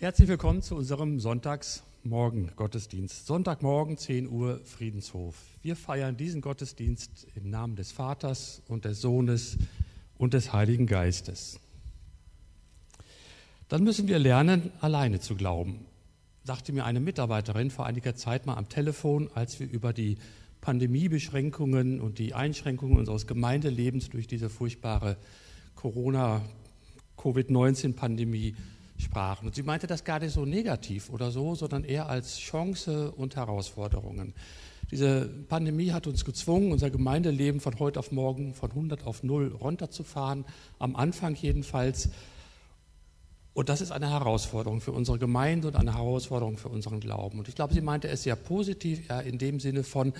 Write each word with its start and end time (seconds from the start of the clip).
Herzlich 0.00 0.28
willkommen 0.28 0.62
zu 0.62 0.76
unserem 0.76 1.20
Sonntagsmorgen 1.20 2.52
Gottesdienst. 2.56 3.26
Sonntagmorgen 3.26 3.98
10 3.98 4.30
Uhr 4.30 4.58
Friedenshof. 4.64 5.36
Wir 5.60 5.76
feiern 5.76 6.16
diesen 6.16 6.40
Gottesdienst 6.40 7.26
im 7.34 7.50
Namen 7.50 7.76
des 7.76 7.92
Vaters 7.92 8.62
und 8.66 8.86
des 8.86 9.02
Sohnes 9.02 9.58
und 10.16 10.32
des 10.32 10.54
Heiligen 10.54 10.86
Geistes. 10.86 11.60
Dann 13.68 13.84
müssen 13.84 14.08
wir 14.08 14.18
lernen, 14.18 14.72
alleine 14.80 15.20
zu 15.20 15.36
glauben, 15.36 15.84
sagte 16.44 16.72
mir 16.72 16.86
eine 16.86 17.00
Mitarbeiterin 17.00 17.70
vor 17.70 17.84
einiger 17.84 18.14
Zeit 18.14 18.46
mal 18.46 18.56
am 18.56 18.70
Telefon, 18.70 19.28
als 19.34 19.60
wir 19.60 19.70
über 19.70 19.92
die 19.92 20.16
Pandemiebeschränkungen 20.62 22.00
und 22.00 22.18
die 22.18 22.32
Einschränkungen 22.32 22.96
unseres 22.96 23.26
Gemeindelebens 23.26 24.08
durch 24.08 24.26
diese 24.26 24.48
furchtbare 24.48 25.18
Corona-Covid-19-Pandemie 25.74 28.54
sprachen. 29.00 29.46
Und 29.46 29.54
sie 29.54 29.62
meinte 29.62 29.86
das 29.86 30.04
gar 30.04 30.20
nicht 30.20 30.32
so 30.32 30.44
negativ 30.44 31.10
oder 31.10 31.30
so, 31.30 31.54
sondern 31.54 31.84
eher 31.84 32.08
als 32.08 32.38
Chance 32.38 33.12
und 33.12 33.36
Herausforderungen. 33.36 34.34
Diese 34.90 35.28
Pandemie 35.48 35.92
hat 35.92 36.06
uns 36.06 36.24
gezwungen, 36.24 36.72
unser 36.72 36.90
Gemeindeleben 36.90 37.60
von 37.60 37.78
heute 37.78 37.98
auf 37.98 38.10
morgen 38.10 38.54
von 38.54 38.70
100 38.70 39.06
auf 39.06 39.22
0 39.22 39.54
runterzufahren, 39.60 40.44
am 40.78 40.96
Anfang 40.96 41.36
jedenfalls. 41.36 42.10
Und 43.54 43.68
das 43.68 43.80
ist 43.80 43.92
eine 43.92 44.10
Herausforderung 44.10 44.80
für 44.80 44.92
unsere 44.92 45.18
Gemeinde 45.18 45.68
und 45.68 45.76
eine 45.76 45.94
Herausforderung 45.94 46.56
für 46.56 46.68
unseren 46.68 46.98
Glauben. 47.00 47.38
Und 47.38 47.48
ich 47.48 47.54
glaube, 47.54 47.74
sie 47.74 47.80
meinte 47.80 48.08
es 48.08 48.24
sehr 48.24 48.36
positiv, 48.36 49.08
ja, 49.08 49.20
in 49.20 49.38
dem 49.38 49.60
Sinne 49.60 49.84
von, 49.84 50.12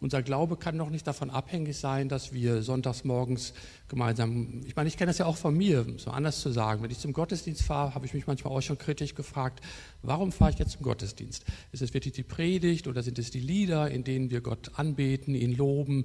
unser 0.00 0.22
Glaube 0.22 0.56
kann 0.56 0.76
noch 0.76 0.90
nicht 0.90 1.06
davon 1.06 1.30
abhängig 1.30 1.76
sein, 1.76 2.08
dass 2.08 2.32
wir 2.32 2.62
sonntags 2.62 3.04
morgens 3.04 3.52
gemeinsam, 3.88 4.60
ich 4.64 4.76
meine, 4.76 4.88
ich 4.88 4.96
kenne 4.96 5.10
das 5.10 5.18
ja 5.18 5.26
auch 5.26 5.36
von 5.36 5.56
mir, 5.56 5.84
so 5.96 6.10
anders 6.10 6.40
zu 6.40 6.52
sagen. 6.52 6.82
Wenn 6.82 6.90
ich 6.90 6.98
zum 6.98 7.12
Gottesdienst 7.12 7.62
fahre, 7.62 7.94
habe 7.94 8.06
ich 8.06 8.14
mich 8.14 8.26
manchmal 8.26 8.52
auch 8.52 8.60
schon 8.60 8.78
kritisch 8.78 9.14
gefragt, 9.14 9.60
warum 10.02 10.30
fahre 10.30 10.52
ich 10.52 10.58
jetzt 10.58 10.72
zum 10.72 10.82
Gottesdienst? 10.82 11.44
Ist 11.72 11.82
es 11.82 11.94
wirklich 11.94 12.14
die 12.14 12.22
Predigt 12.22 12.86
oder 12.86 13.02
sind 13.02 13.18
es 13.18 13.30
die 13.30 13.40
Lieder, 13.40 13.90
in 13.90 14.04
denen 14.04 14.30
wir 14.30 14.40
Gott 14.40 14.70
anbeten, 14.76 15.34
ihn 15.34 15.56
loben, 15.56 16.04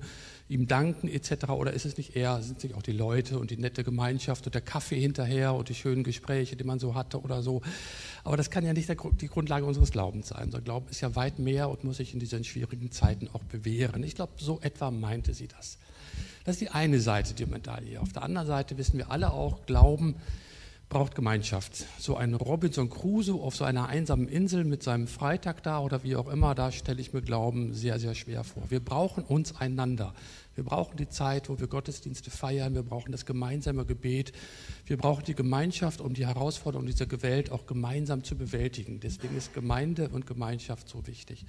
ihm 0.50 0.68
danken 0.68 1.08
etc. 1.08 1.50
Oder 1.50 1.74
ist 1.74 1.86
es 1.86 1.98
nicht 1.98 2.16
eher, 2.16 2.42
sind 2.42 2.58
es 2.58 2.64
nicht 2.64 2.76
auch 2.76 2.82
die 2.82 2.92
Leute 2.92 3.38
und 3.38 3.52
die 3.52 3.58
nette 3.58 3.84
Gemeinschaft 3.84 4.46
und 4.46 4.56
der 4.56 4.62
Kaffee 4.62 5.00
hinterher 5.00 5.54
und 5.54 5.70
die 5.70 5.76
schönen 5.76 6.04
Gespräche, 6.04 6.56
die 6.56 6.64
man 6.64 6.80
so 6.80 6.96
hatte 6.96 7.22
oder 7.22 7.44
so? 7.44 7.62
Aber 8.24 8.38
das 8.38 8.50
kann 8.50 8.66
ja 8.66 8.74
nicht 8.74 8.90
die 8.90 9.28
Grundlage 9.28 9.66
unseres 9.66 9.92
Glaubens 9.92 10.30
sein. 10.30 10.46
Unser 10.46 10.62
Glauben 10.62 10.88
ist 10.90 11.02
ja 11.02 11.16
weit 11.16 11.40
mehr 11.40 11.70
und 11.70 11.84
muss 11.84 11.98
sich 11.98 12.14
in 12.14 12.20
diesen 12.20 12.44
schwierigen 12.44 12.92
Zeiten 12.92 13.28
auch 13.34 13.44
bewähren. 13.84 14.04
Ich 14.04 14.16
glaube, 14.16 14.34
so 14.38 14.60
etwa 14.62 14.92
meinte 14.92 15.34
sie 15.34 15.48
das. 15.48 15.78
Das 16.46 16.56
ist 16.56 16.62
die 16.62 16.70
eine 16.70 17.00
Seite 17.00 17.34
der 17.34 17.48
Medaille. 17.48 18.00
Auf 18.02 18.12
der 18.14 18.24
anderen 18.24 18.48
Seite 18.48 18.78
wissen 18.78 18.98
wir 18.98 19.12
alle 19.12 19.32
auch, 19.32 19.66
Glauben 19.66 20.16
braucht 20.90 21.16
Gemeinschaft. 21.16 21.86
So 21.98 22.18
ein 22.18 22.36
Robinson 22.36 22.90
Crusoe 22.90 23.42
auf 23.42 23.56
so 23.56 23.64
einer 23.64 23.88
einsamen 23.88 24.28
Insel 24.28 24.64
mit 24.64 24.84
seinem 24.84 25.08
Freitag 25.08 25.64
da 25.64 25.80
oder 25.80 26.04
wie 26.04 26.16
auch 26.16 26.28
immer, 26.28 26.54
da 26.54 26.72
stelle 26.72 27.02
ich 27.02 27.14
mir 27.14 27.22
Glauben 27.22 27.74
sehr, 27.74 27.98
sehr 28.00 28.14
schwer 28.14 28.44
vor. 28.44 28.64
Wir 28.70 28.80
brauchen 28.80 29.24
uns 29.24 29.56
einander. 29.56 30.14
Wir 30.56 30.64
brauchen 30.64 30.98
die 30.98 31.10
Zeit, 31.10 31.50
wo 31.50 31.60
wir 31.60 31.68
Gottesdienste 31.68 32.30
feiern. 32.30 32.76
Wir 32.76 32.84
brauchen 32.84 33.12
das 33.12 33.26
gemeinsame 33.26 33.86
Gebet. 33.86 34.34
Wir 34.86 34.98
brauchen 34.98 35.24
die 35.26 35.34
Gemeinschaft, 35.34 36.00
um 36.00 36.14
die 36.14 36.28
Herausforderungen 36.28 36.88
dieser 36.88 37.10
Welt 37.24 37.52
auch 37.52 37.66
gemeinsam 37.66 38.24
zu 38.24 38.38
bewältigen. 38.38 39.00
Deswegen 39.00 39.36
ist 39.36 39.54
Gemeinde 39.54 40.10
und 40.10 40.28
Gemeinschaft 40.28 40.88
so 40.88 41.08
wichtig. 41.08 41.46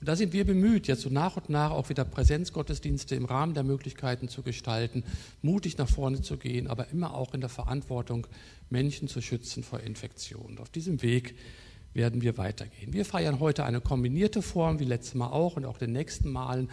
Und 0.00 0.08
da 0.08 0.16
sind 0.16 0.32
wir 0.32 0.44
bemüht, 0.44 0.88
jetzt 0.88 1.02
so 1.02 1.10
nach 1.10 1.36
und 1.36 1.48
nach 1.48 1.70
auch 1.70 1.88
wieder 1.90 2.04
Präsenzgottesdienste 2.04 3.14
im 3.14 3.24
Rahmen 3.24 3.54
der 3.54 3.62
Möglichkeiten 3.62 4.28
zu 4.28 4.42
gestalten, 4.42 5.04
mutig 5.42 5.78
nach 5.78 5.88
vorne 5.88 6.22
zu 6.22 6.36
gehen, 6.36 6.66
aber 6.66 6.88
immer 6.88 7.14
auch 7.14 7.34
in 7.34 7.40
der 7.40 7.50
Verantwortung, 7.50 8.26
Menschen 8.68 9.08
zu 9.08 9.20
schützen 9.20 9.62
vor 9.62 9.80
Infektionen. 9.80 10.58
Auf 10.58 10.70
diesem 10.70 11.02
Weg 11.02 11.36
werden 11.92 12.22
wir 12.22 12.38
weitergehen. 12.38 12.92
Wir 12.92 13.04
feiern 13.04 13.40
heute 13.40 13.64
eine 13.64 13.80
kombinierte 13.80 14.42
Form, 14.42 14.78
wie 14.78 14.84
letztes 14.84 15.14
Mal 15.14 15.28
auch 15.28 15.56
und 15.56 15.64
auch 15.64 15.78
den 15.78 15.92
nächsten 15.92 16.30
Malen. 16.30 16.70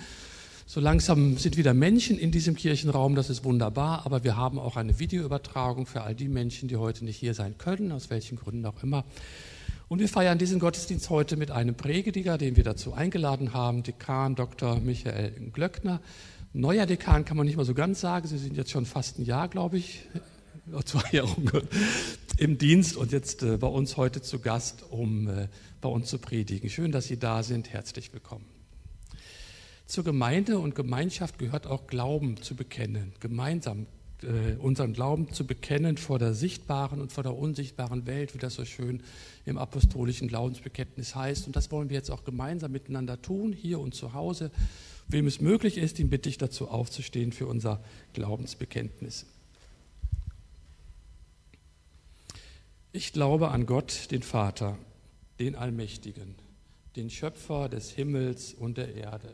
So 0.69 0.81
langsam 0.81 1.37
sind 1.37 1.55
wieder 1.55 1.73
Menschen 1.73 2.19
in 2.19 2.29
diesem 2.29 2.53
Kirchenraum, 2.53 3.15
das 3.15 3.29
ist 3.29 3.45
wunderbar, 3.45 4.05
aber 4.05 4.25
wir 4.25 4.35
haben 4.35 4.59
auch 4.59 4.75
eine 4.75 4.99
Videoübertragung 4.99 5.85
für 5.85 6.01
all 6.01 6.13
die 6.13 6.27
Menschen, 6.27 6.67
die 6.67 6.75
heute 6.75 7.05
nicht 7.05 7.15
hier 7.15 7.33
sein 7.33 7.57
können, 7.57 7.93
aus 7.93 8.09
welchen 8.09 8.37
Gründen 8.37 8.65
auch 8.65 8.83
immer. 8.83 9.05
Und 9.87 9.99
wir 9.99 10.09
feiern 10.09 10.37
diesen 10.37 10.59
Gottesdienst 10.59 11.09
heute 11.09 11.37
mit 11.37 11.51
einem 11.51 11.75
Prägediger, 11.75 12.37
den 12.37 12.57
wir 12.57 12.65
dazu 12.65 12.91
eingeladen 12.91 13.53
haben, 13.53 13.83
Dekan 13.83 14.35
Dr. 14.35 14.81
Michael 14.81 15.31
Glöckner. 15.53 16.01
Neuer 16.51 16.85
Dekan 16.85 17.23
kann 17.23 17.37
man 17.37 17.45
nicht 17.45 17.55
mal 17.55 17.63
so 17.63 17.73
ganz 17.73 18.01
sagen, 18.01 18.27
Sie 18.27 18.37
sind 18.37 18.57
jetzt 18.57 18.71
schon 18.71 18.85
fast 18.85 19.19
ein 19.19 19.23
Jahr, 19.23 19.47
glaube 19.47 19.77
ich, 19.77 20.01
zwei 20.83 21.09
Jahre 21.13 21.63
im 22.37 22.57
Dienst 22.57 22.97
und 22.97 23.13
jetzt 23.13 23.41
äh, 23.41 23.55
bei 23.55 23.67
uns 23.67 23.95
heute 23.95 24.21
zu 24.21 24.39
Gast, 24.39 24.83
um 24.89 25.29
äh, 25.29 25.47
bei 25.79 25.87
uns 25.87 26.09
zu 26.09 26.17
predigen. 26.17 26.69
Schön, 26.69 26.91
dass 26.91 27.05
Sie 27.05 27.17
da 27.17 27.41
sind. 27.41 27.71
Herzlich 27.71 28.11
willkommen. 28.11 28.56
Zur 29.87 30.03
Gemeinde 30.03 30.59
und 30.59 30.75
Gemeinschaft 30.75 31.39
gehört 31.39 31.65
auch 31.65 31.87
Glauben 31.87 32.35
zu 32.41 32.55
bekennen, 32.57 33.13
gemeinsam 33.21 33.87
äh, 34.21 34.55
unseren 34.57 34.91
Glauben 34.91 35.31
zu 35.31 35.47
bekennen 35.47 35.95
vor 35.95 36.19
der 36.19 36.33
sichtbaren 36.33 36.99
und 36.99 37.13
vor 37.13 37.23
der 37.23 37.37
unsichtbaren 37.37 38.05
Welt, 38.05 38.33
wie 38.33 38.37
das 38.37 38.55
so 38.55 38.65
schön 38.65 39.01
im 39.45 39.57
apostolischen 39.57 40.27
Glaubensbekenntnis 40.27 41.15
heißt. 41.15 41.47
Und 41.47 41.55
das 41.55 41.71
wollen 41.71 41.89
wir 41.89 41.95
jetzt 41.95 42.11
auch 42.11 42.25
gemeinsam 42.25 42.73
miteinander 42.73 43.21
tun, 43.21 43.53
hier 43.53 43.79
und 43.79 43.95
zu 43.95 44.11
Hause. 44.13 44.51
Wem 45.07 45.25
es 45.25 45.39
möglich 45.39 45.77
ist, 45.77 45.99
den 45.99 46.09
bitte 46.09 46.27
ich 46.27 46.37
dazu 46.37 46.67
aufzustehen 46.67 47.31
für 47.31 47.47
unser 47.47 47.81
Glaubensbekenntnis. 48.11 49.25
Ich 52.91 53.13
glaube 53.13 53.51
an 53.51 53.65
Gott, 53.65 54.11
den 54.11 54.21
Vater, 54.21 54.77
den 55.39 55.55
Allmächtigen, 55.55 56.35
den 56.97 57.09
Schöpfer 57.09 57.69
des 57.69 57.91
Himmels 57.91 58.53
und 58.53 58.77
der 58.77 58.93
Erde 58.93 59.33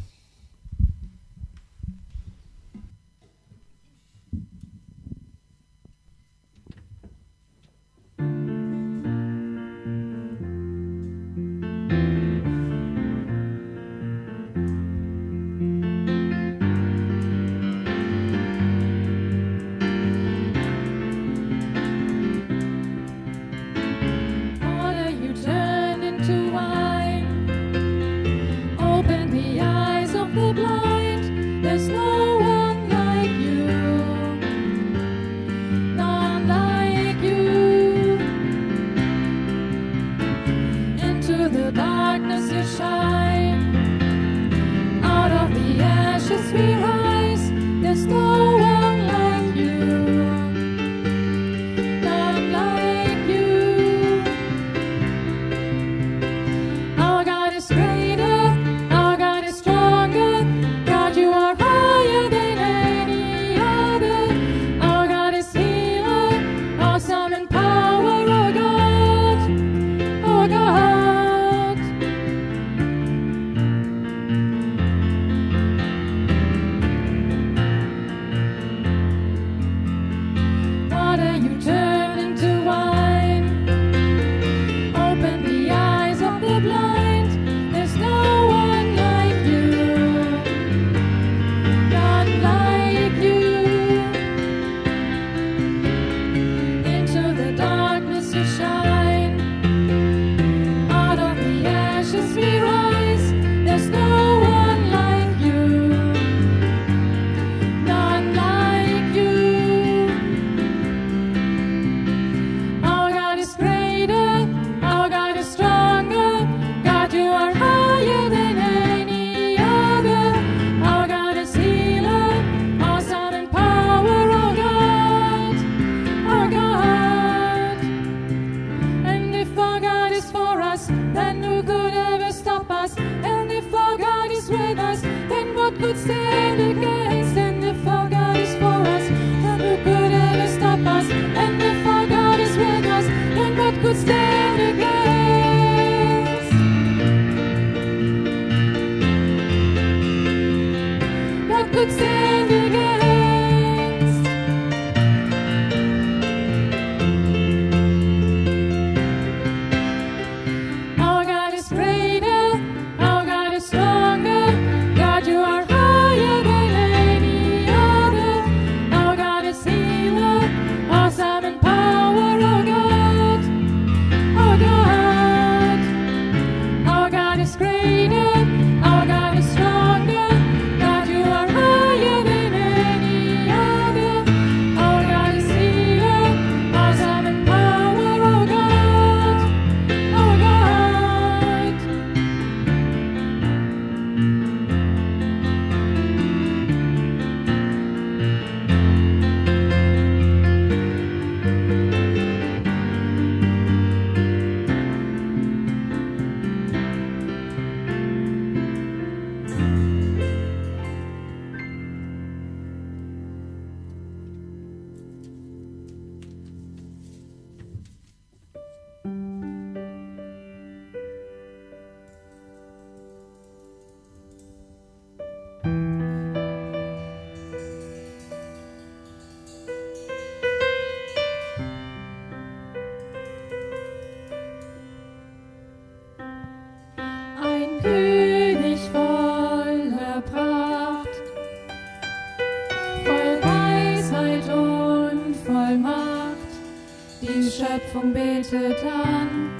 Betet 248.41 248.83
an, 248.83 249.51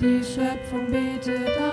die 0.00 0.22
Schöpfung 0.24 0.90
betet 0.90 1.56
an. 1.58 1.63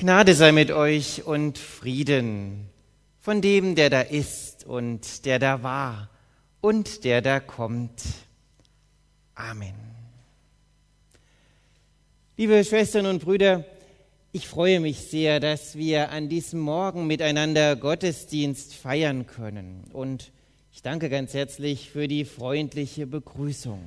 Gnade 0.00 0.34
sei 0.34 0.50
mit 0.50 0.70
euch 0.70 1.26
und 1.26 1.58
Frieden 1.58 2.70
von 3.18 3.42
dem, 3.42 3.74
der 3.74 3.90
da 3.90 4.00
ist 4.00 4.64
und 4.64 5.26
der 5.26 5.38
da 5.38 5.62
war 5.62 6.08
und 6.62 7.04
der 7.04 7.20
da 7.20 7.38
kommt. 7.38 8.02
Amen. 9.34 9.74
Liebe 12.38 12.64
Schwestern 12.64 13.04
und 13.04 13.22
Brüder, 13.22 13.66
ich 14.32 14.48
freue 14.48 14.80
mich 14.80 15.00
sehr, 15.00 15.38
dass 15.38 15.76
wir 15.76 16.08
an 16.08 16.30
diesem 16.30 16.60
Morgen 16.60 17.06
miteinander 17.06 17.76
Gottesdienst 17.76 18.74
feiern 18.74 19.26
können. 19.26 19.84
Und 19.92 20.32
ich 20.72 20.80
danke 20.80 21.10
ganz 21.10 21.34
herzlich 21.34 21.90
für 21.90 22.08
die 22.08 22.24
freundliche 22.24 23.06
Begrüßung. 23.06 23.82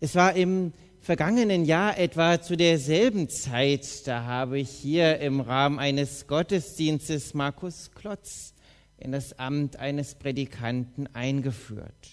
Es 0.00 0.16
war 0.16 0.34
im 0.34 0.72
vergangenen 1.00 1.64
Jahr 1.64 1.98
etwa 1.98 2.40
zu 2.40 2.56
derselben 2.56 3.28
Zeit, 3.28 4.06
da 4.06 4.24
habe 4.24 4.58
ich 4.58 4.70
hier 4.70 5.18
im 5.18 5.40
Rahmen 5.40 5.78
eines 5.78 6.26
Gottesdienstes 6.26 7.34
Markus 7.34 7.90
Klotz 7.94 8.54
in 8.98 9.12
das 9.12 9.38
Amt 9.38 9.76
eines 9.76 10.14
Predikanten 10.14 11.08
eingeführt. 11.14 12.08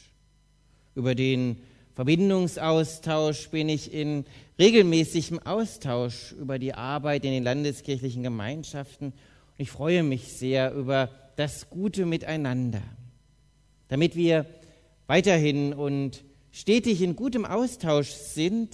Über 0.93 1.15
den 1.15 1.57
Verbindungsaustausch 1.95 3.49
bin 3.49 3.69
ich 3.69 3.93
in 3.93 4.25
regelmäßigem 4.59 5.39
Austausch 5.39 6.33
über 6.33 6.59
die 6.59 6.73
Arbeit 6.73 7.25
in 7.25 7.31
den 7.31 7.43
landeskirchlichen 7.43 8.23
Gemeinschaften 8.23 9.07
und 9.07 9.13
ich 9.57 9.71
freue 9.71 10.03
mich 10.03 10.33
sehr 10.33 10.73
über 10.73 11.09
das 11.37 11.69
gute 11.69 12.05
Miteinander, 12.05 12.81
damit 13.87 14.15
wir 14.15 14.45
weiterhin 15.07 15.73
und 15.73 16.23
stetig 16.55 17.01
in 17.01 17.17
gutem 17.17 17.43
Austausch 17.43 18.11
sind, 18.11 18.69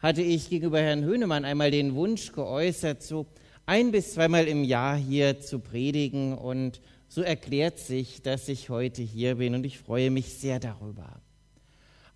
hatte 0.00 0.20
ich 0.20 0.50
gegenüber 0.50 0.80
Herrn 0.80 1.04
Höhnemann 1.04 1.44
einmal 1.44 1.70
den 1.70 1.94
Wunsch 1.94 2.32
geäußert, 2.32 3.04
so 3.04 3.26
ein 3.66 3.92
bis 3.92 4.14
zweimal 4.14 4.48
im 4.48 4.64
Jahr 4.64 4.96
hier 4.96 5.40
zu 5.40 5.60
predigen. 5.60 6.36
Und 6.36 6.80
so 7.08 7.22
erklärt 7.22 7.78
sich, 7.78 8.20
dass 8.22 8.48
ich 8.48 8.68
heute 8.68 9.00
hier 9.02 9.36
bin 9.36 9.54
und 9.54 9.64
ich 9.64 9.78
freue 9.78 10.10
mich 10.10 10.34
sehr 10.34 10.58
darüber. 10.58 11.20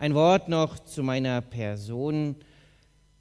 Ein 0.01 0.15
Wort 0.15 0.49
noch 0.49 0.81
zu 0.81 1.05
meiner 1.05 1.43
Person. 1.43 2.35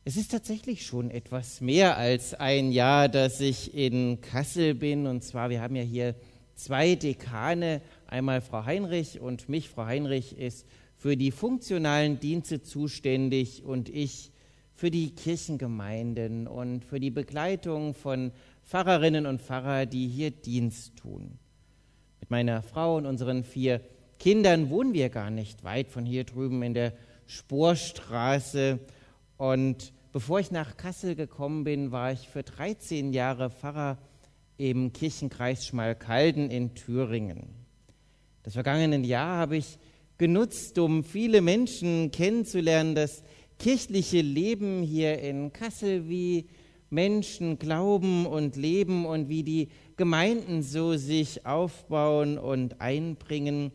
Es 0.04 0.18
ist 0.18 0.32
tatsächlich 0.32 0.84
schon 0.84 1.12
etwas 1.12 1.62
mehr 1.62 1.96
als 1.96 2.34
ein 2.34 2.72
Jahr, 2.72 3.08
dass 3.08 3.40
ich 3.40 3.76
in 3.76 4.20
Kassel 4.22 4.74
bin. 4.74 5.06
Und 5.06 5.24
zwar, 5.24 5.52
wir 5.52 5.62
haben 5.62 5.76
ja 5.76 5.84
hier 5.84 6.16
zwei 6.56 6.96
Dekane, 6.96 7.82
einmal 8.08 8.42
Frau 8.42 8.66
Heinrich 8.66 9.20
und 9.20 9.48
mich. 9.48 9.70
Frau 9.70 9.86
Heinrich 9.86 10.40
ist 10.40 10.66
für 10.98 11.16
die 11.16 11.32
funktionalen 11.32 12.20
Dienste 12.20 12.62
zuständig 12.62 13.64
und 13.64 13.88
ich 13.88 14.32
für 14.74 14.92
die 14.92 15.12
Kirchengemeinden 15.12 16.48
und 16.48 16.84
für 16.84 17.00
die 17.00 17.12
Begleitung 17.12 17.94
von 17.94 18.32
Pfarrerinnen 18.64 19.26
und 19.26 19.42
Pfarrer, 19.42 19.86
die 19.86 20.08
hier 20.08 20.32
Dienst 20.32 20.98
tun. 20.98 21.38
Mit 22.20 22.30
meiner 22.30 22.62
Frau 22.62 22.98
und 22.98 23.06
unseren 23.06 23.44
vier 23.44 23.82
Kindern 24.20 24.70
wohnen 24.70 24.94
wir 24.94 25.10
gar 25.10 25.30
nicht 25.30 25.64
weit 25.64 25.88
von 25.88 26.06
hier 26.06 26.24
drüben 26.24 26.64
in 26.64 26.74
der 26.74 26.94
Sporstraße. 27.28 28.80
Und 29.38 29.94
bevor 30.12 30.40
ich 30.40 30.52
nach 30.52 30.78
Kassel 30.78 31.16
gekommen 31.16 31.64
bin, 31.64 31.92
war 31.92 32.12
ich 32.12 32.28
für 32.28 32.44
13 32.44 33.14
Jahre 33.14 33.50
Pfarrer 33.50 33.98
im 34.58 34.94
Kirchenkreis 34.94 35.68
Schmalkalden 35.68 36.50
in 36.50 36.74
Thüringen. 36.74 37.48
Das 38.44 38.54
vergangene 38.54 39.06
Jahr 39.06 39.38
habe 39.38 39.58
ich 39.58 39.78
genutzt, 40.18 40.80
um 40.80 41.04
viele 41.04 41.42
Menschen 41.42 42.12
kennenzulernen, 42.12 42.96
das 42.96 43.24
kirchliche 43.60 44.22
Leben 44.22 44.84
hier 44.84 45.20
in 45.20 45.54
Kassel, 45.54 46.10
wie 46.10 46.48
Menschen 46.90 47.60
glauben 47.60 48.26
und 48.26 48.56
leben 48.56 49.06
und 49.06 49.30
wie 49.30 49.44
die 49.44 49.70
Gemeinden 49.98 50.64
so 50.64 50.96
sich 50.96 51.46
aufbauen 51.46 52.38
und 52.38 52.80
einbringen. 52.82 53.72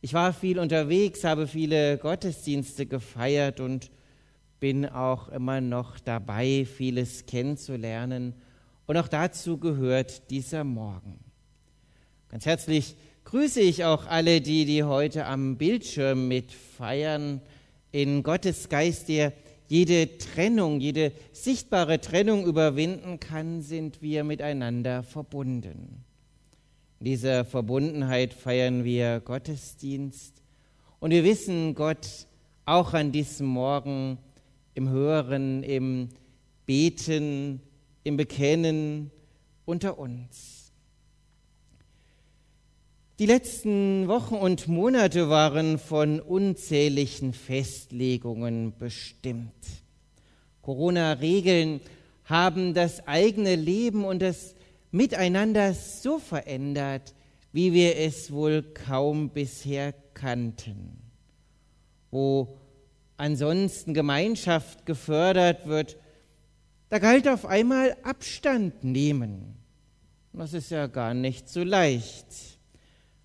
Ich 0.00 0.12
war 0.14 0.32
viel 0.32 0.58
unterwegs, 0.58 1.24
habe 1.24 1.46
viele 1.46 1.98
Gottesdienste 1.98 2.86
gefeiert 2.86 3.60
und 3.60 3.90
bin 4.60 4.86
auch 4.86 5.28
immer 5.28 5.60
noch 5.60 5.98
dabei, 5.98 6.66
vieles 6.66 7.26
kennenzulernen. 7.26 8.34
Und 8.86 8.96
auch 8.96 9.08
dazu 9.08 9.58
gehört 9.58 10.30
dieser 10.30 10.64
Morgen. 10.64 11.18
Ganz 12.28 12.46
herzlich 12.46 12.96
grüße 13.32 13.62
ich 13.62 13.82
auch 13.86 14.04
alle, 14.08 14.42
die, 14.42 14.66
die 14.66 14.82
heute 14.82 15.24
am 15.24 15.56
Bildschirm 15.56 16.28
mitfeiern, 16.28 17.40
in 17.90 18.22
Gottes 18.22 18.68
Geist, 18.68 19.08
der 19.08 19.32
jede 19.68 20.18
Trennung, 20.18 20.80
jede 20.80 21.12
sichtbare 21.32 21.98
Trennung 21.98 22.44
überwinden 22.44 23.20
kann, 23.20 23.62
sind 23.62 24.02
wir 24.02 24.22
miteinander 24.22 25.02
verbunden. 25.02 26.04
In 27.00 27.06
dieser 27.06 27.46
Verbundenheit 27.46 28.34
feiern 28.34 28.84
wir 28.84 29.20
Gottesdienst 29.20 30.42
und 31.00 31.10
wir 31.10 31.24
wissen 31.24 31.74
Gott 31.74 32.26
auch 32.66 32.92
an 32.92 33.12
diesem 33.12 33.46
Morgen 33.46 34.18
im 34.74 34.90
Hören, 34.90 35.62
im 35.62 36.10
Beten, 36.66 37.62
im 38.04 38.18
Bekennen 38.18 39.10
unter 39.64 39.98
uns. 39.98 40.61
Die 43.22 43.28
letzten 43.28 44.08
Wochen 44.08 44.34
und 44.34 44.66
Monate 44.66 45.28
waren 45.28 45.78
von 45.78 46.18
unzähligen 46.18 47.32
Festlegungen 47.32 48.76
bestimmt. 48.76 49.54
Corona-Regeln 50.60 51.80
haben 52.24 52.74
das 52.74 53.06
eigene 53.06 53.54
Leben 53.54 54.04
und 54.04 54.22
das 54.22 54.56
Miteinander 54.90 55.72
so 55.72 56.18
verändert, 56.18 57.14
wie 57.52 57.72
wir 57.72 57.96
es 57.96 58.32
wohl 58.32 58.64
kaum 58.64 59.30
bisher 59.30 59.94
kannten. 60.14 60.98
Wo 62.10 62.58
ansonsten 63.18 63.94
Gemeinschaft 63.94 64.84
gefördert 64.84 65.68
wird, 65.68 65.96
da 66.88 66.98
galt 66.98 67.28
auf 67.28 67.46
einmal 67.46 67.96
Abstand 68.02 68.82
nehmen. 68.82 69.54
Das 70.32 70.54
ist 70.54 70.72
ja 70.72 70.88
gar 70.88 71.14
nicht 71.14 71.48
so 71.48 71.62
leicht 71.62 72.51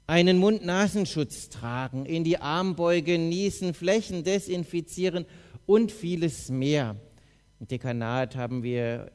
einen 0.08 0.38
Mund-Nasenschutz 0.38 1.50
tragen, 1.50 2.06
in 2.06 2.24
die 2.24 2.40
Armbeuge 2.40 3.18
niesen, 3.18 3.74
Flächen 3.74 4.24
desinfizieren 4.24 5.26
und 5.66 5.92
vieles 5.92 6.50
mehr. 6.50 6.96
Im 7.60 7.68
Dekanat 7.68 8.38
haben 8.38 8.64
wir 8.64 9.12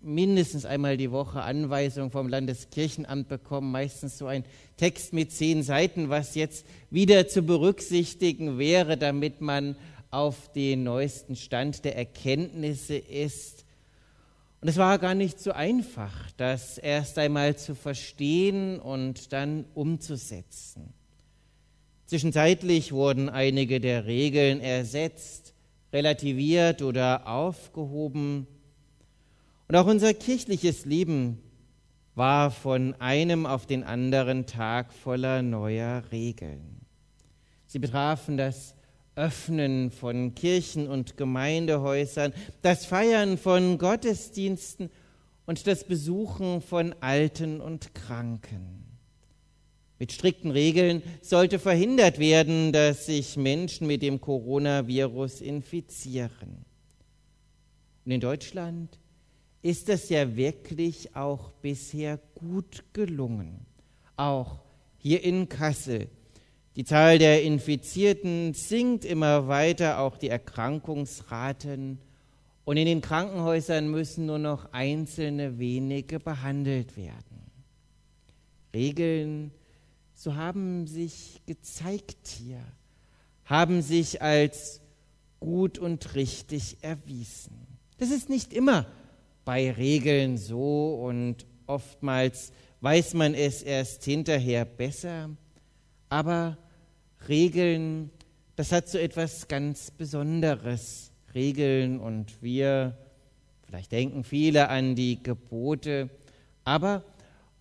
mindestens 0.00 0.64
einmal 0.64 0.96
die 0.96 1.12
Woche 1.12 1.42
Anweisung 1.42 2.10
vom 2.10 2.28
Landeskirchenamt 2.28 3.28
bekommen, 3.28 3.70
meistens 3.70 4.16
so 4.16 4.26
ein 4.26 4.44
Text 4.78 5.12
mit 5.12 5.32
zehn 5.32 5.62
Seiten, 5.62 6.08
was 6.08 6.34
jetzt 6.34 6.66
wieder 6.90 7.28
zu 7.28 7.42
berücksichtigen 7.42 8.58
wäre, 8.58 8.96
damit 8.96 9.42
man 9.42 9.76
auf 10.10 10.50
den 10.52 10.82
neuesten 10.82 11.36
Stand 11.36 11.84
der 11.84 11.96
Erkenntnisse 11.96 12.96
ist. 12.96 13.61
Und 14.62 14.68
es 14.68 14.76
war 14.76 15.00
gar 15.00 15.16
nicht 15.16 15.40
so 15.40 15.50
einfach, 15.50 16.30
das 16.36 16.78
erst 16.78 17.18
einmal 17.18 17.56
zu 17.56 17.74
verstehen 17.74 18.78
und 18.78 19.32
dann 19.32 19.64
umzusetzen. 19.74 20.94
Zwischenzeitlich 22.06 22.92
wurden 22.92 23.28
einige 23.28 23.80
der 23.80 24.06
Regeln 24.06 24.60
ersetzt, 24.60 25.54
relativiert 25.92 26.80
oder 26.80 27.26
aufgehoben. 27.26 28.46
Und 29.66 29.74
auch 29.74 29.86
unser 29.88 30.14
kirchliches 30.14 30.84
Leben 30.84 31.42
war 32.14 32.52
von 32.52 32.94
einem 33.00 33.46
auf 33.46 33.66
den 33.66 33.82
anderen 33.82 34.46
Tag 34.46 34.92
voller 34.92 35.42
neuer 35.42 36.04
Regeln. 36.12 36.86
Sie 37.66 37.80
betrafen 37.80 38.36
das 38.36 38.76
Öffnen 39.14 39.90
von 39.90 40.34
Kirchen 40.34 40.88
und 40.88 41.16
Gemeindehäusern, 41.16 42.32
das 42.62 42.86
Feiern 42.86 43.36
von 43.36 43.78
Gottesdiensten 43.78 44.90
und 45.46 45.66
das 45.66 45.84
Besuchen 45.84 46.62
von 46.62 46.94
Alten 47.00 47.60
und 47.60 47.94
Kranken. 47.94 48.84
Mit 49.98 50.12
strikten 50.12 50.50
Regeln 50.50 51.02
sollte 51.20 51.58
verhindert 51.58 52.18
werden, 52.18 52.72
dass 52.72 53.06
sich 53.06 53.36
Menschen 53.36 53.86
mit 53.86 54.02
dem 54.02 54.20
Coronavirus 54.20 55.42
infizieren. 55.42 56.64
Und 58.04 58.12
in 58.12 58.20
Deutschland 58.20 58.98
ist 59.62 59.88
das 59.88 60.08
ja 60.08 60.34
wirklich 60.34 61.14
auch 61.14 61.52
bisher 61.62 62.18
gut 62.34 62.82
gelungen. 62.92 63.64
Auch 64.16 64.60
hier 64.98 65.22
in 65.22 65.48
Kassel 65.48 66.08
die 66.76 66.84
Zahl 66.84 67.18
der 67.18 67.42
Infizierten 67.42 68.54
sinkt 68.54 69.04
immer 69.04 69.46
weiter, 69.48 69.98
auch 70.00 70.16
die 70.16 70.28
Erkrankungsraten. 70.28 71.98
Und 72.64 72.76
in 72.76 72.86
den 72.86 73.00
Krankenhäusern 73.00 73.90
müssen 73.90 74.26
nur 74.26 74.38
noch 74.38 74.72
einzelne 74.72 75.58
wenige 75.58 76.18
behandelt 76.18 76.96
werden. 76.96 77.50
Regeln, 78.72 79.50
so 80.14 80.36
haben 80.36 80.86
sich 80.86 81.42
gezeigt 81.46 82.28
hier, 82.28 82.60
haben 83.44 83.82
sich 83.82 84.22
als 84.22 84.80
gut 85.40 85.78
und 85.78 86.14
richtig 86.14 86.78
erwiesen. 86.80 87.66
Das 87.98 88.10
ist 88.10 88.30
nicht 88.30 88.52
immer 88.52 88.86
bei 89.44 89.72
Regeln 89.72 90.38
so 90.38 90.94
und 90.94 91.44
oftmals 91.66 92.52
weiß 92.80 93.14
man 93.14 93.34
es 93.34 93.62
erst 93.62 94.04
hinterher 94.04 94.64
besser. 94.64 95.30
Aber 96.12 96.58
Regeln, 97.26 98.10
das 98.54 98.70
hat 98.70 98.86
so 98.86 98.98
etwas 98.98 99.48
ganz 99.48 99.90
Besonderes. 99.90 101.10
Regeln 101.34 102.00
und 102.00 102.42
wir, 102.42 102.98
vielleicht 103.62 103.92
denken 103.92 104.22
viele 104.22 104.68
an 104.68 104.94
die 104.94 105.22
Gebote, 105.22 106.10
aber 106.64 107.02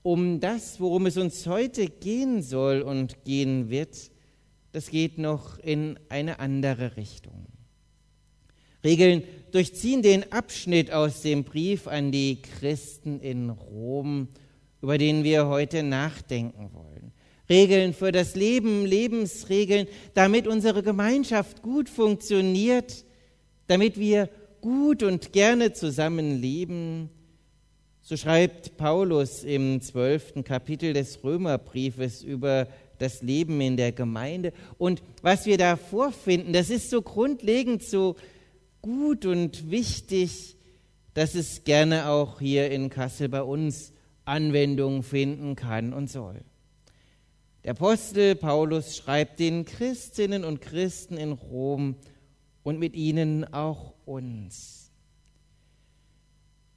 um 0.04 0.42
das, 0.42 0.82
worum 0.82 1.06
es 1.06 1.16
uns 1.16 1.48
heute 1.48 1.88
gehen 1.88 2.42
soll 2.42 2.82
und 2.82 3.24
gehen 3.24 3.70
wird, 3.70 4.12
das 4.74 4.90
geht 4.90 5.18
noch 5.18 5.58
in 5.60 5.98
eine 6.10 6.40
andere 6.40 6.98
Richtung. 6.98 7.46
Regeln 8.84 9.24
durchziehen 9.54 10.02
den 10.02 10.30
Abschnitt 10.34 10.92
aus 10.92 11.22
dem 11.22 11.46
Brief 11.46 11.88
an 11.88 12.12
die 12.12 12.42
Christen 12.42 13.22
in 13.22 13.50
Rom, 13.50 14.28
über 14.82 14.98
den 14.98 15.24
wir 15.24 15.48
heute 15.48 15.84
nachdenken 15.84 16.72
wollen. 16.74 17.14
Regeln 17.52 17.94
für 17.94 18.14
das 18.14 18.36
Leben, 18.36 18.86
Lebensregeln, 18.86 19.88
damit 20.14 20.48
unsere 20.48 20.84
Gemeinschaft 20.84 21.62
gut 21.62 21.90
funktioniert, 21.90 23.04
damit 23.68 24.00
wir 24.00 24.30
gut 24.62 25.04
und 25.04 25.34
gerne 25.34 25.74
zusammenleben. 25.74 27.10
So 28.02 28.16
schreibt 28.16 28.78
Paulus 28.78 29.44
im 29.44 29.82
zwölften 29.82 30.46
Kapitel 30.46 30.94
des 30.94 31.26
Römerbriefes 31.26 32.24
über 32.24 32.70
das 33.00 33.22
Leben 33.22 33.60
in 33.60 33.76
der 33.76 33.92
Gemeinde. 33.92 34.54
Und 34.78 35.04
was 35.22 35.46
wir 35.46 35.58
da 35.58 35.76
vorfinden, 35.76 36.54
das 36.54 36.70
ist 36.70 36.90
so 36.90 37.02
grundlegend, 37.02 37.84
so 37.84 38.16
gut 38.82 39.26
und 39.26 39.70
wichtig, 39.70 40.56
dass 41.14 41.36
es 41.36 41.66
gerne 41.66 42.08
auch 42.08 42.40
hier 42.40 42.72
in 42.72 42.90
Kassel 42.90 43.28
bei 43.28 43.44
uns 43.44 43.92
Anwendung 44.24 45.04
finden 45.04 45.58
kann 45.58 45.92
und 45.92 46.10
soll. 46.10 46.46
Der 47.64 47.72
Apostel 47.72 48.36
Paulus 48.36 48.98
schreibt 48.98 49.40
den 49.40 49.66
Christinnen 49.66 50.44
und 50.44 50.62
Christen 50.62 51.18
in 51.18 51.32
Rom 51.32 51.96
und 52.64 52.80
mit 52.80 52.96
ihnen 52.96 53.46
auch 53.54 53.94
uns. 54.06 54.92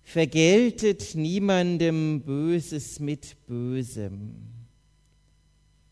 Vergeltet 0.03 1.15
niemandem 1.15 2.23
Böses 2.23 3.01
mit 3.01 3.47
Bösem. 3.47 4.35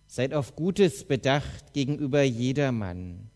Seid 0.07 0.35
auf 0.35 0.55
Gutes 0.57 1.05
bedacht 1.05 1.73
gegenüber 1.73 2.23
jedermann. 2.23 3.31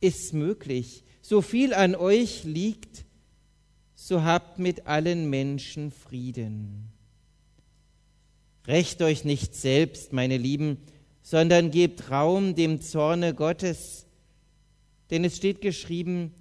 Ist 0.00 0.34
möglich, 0.34 1.04
so 1.22 1.40
viel 1.40 1.72
an 1.72 1.94
euch 1.94 2.44
liegt, 2.44 3.06
so 3.94 4.22
habt 4.22 4.58
mit 4.58 4.86
allen 4.86 5.30
Menschen 5.30 5.90
Frieden. 5.90 6.95
Rächt 8.66 9.00
euch 9.02 9.24
nicht 9.24 9.54
selbst, 9.54 10.12
meine 10.12 10.36
Lieben, 10.36 10.78
sondern 11.22 11.70
gebt 11.70 12.10
Raum 12.10 12.54
dem 12.54 12.80
Zorne 12.80 13.34
Gottes, 13.34 14.06
denn 15.10 15.24
es 15.24 15.36
steht 15.36 15.60
geschrieben, 15.60 16.34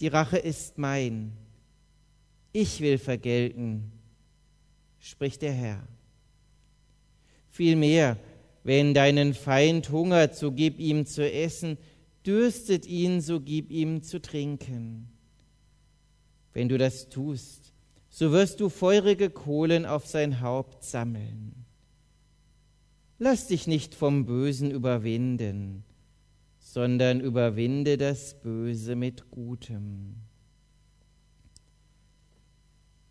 die 0.00 0.08
Rache 0.08 0.38
ist 0.38 0.78
mein, 0.78 1.32
ich 2.52 2.80
will 2.80 2.98
vergelten, 2.98 3.92
spricht 4.98 5.42
der 5.42 5.52
Herr. 5.52 5.86
Vielmehr, 7.50 8.18
wenn 8.64 8.94
deinen 8.94 9.34
Feind 9.34 9.90
hungert, 9.90 10.36
so 10.36 10.52
gib 10.52 10.78
ihm 10.78 11.06
zu 11.06 11.30
essen, 11.30 11.78
dürstet 12.26 12.86
ihn, 12.86 13.20
so 13.20 13.40
gib 13.40 13.70
ihm 13.70 14.02
zu 14.02 14.20
trinken. 14.20 15.08
Wenn 16.52 16.68
du 16.68 16.76
das 16.76 17.08
tust, 17.08 17.67
so 18.08 18.32
wirst 18.32 18.60
du 18.60 18.68
feurige 18.68 19.30
Kohlen 19.30 19.86
auf 19.86 20.06
sein 20.06 20.40
Haupt 20.40 20.84
sammeln. 20.84 21.66
Lass 23.18 23.48
dich 23.48 23.66
nicht 23.66 23.94
vom 23.94 24.26
Bösen 24.26 24.70
überwinden, 24.70 25.84
sondern 26.58 27.20
überwinde 27.20 27.96
das 27.96 28.40
Böse 28.40 28.94
mit 28.94 29.30
Gutem. 29.30 30.16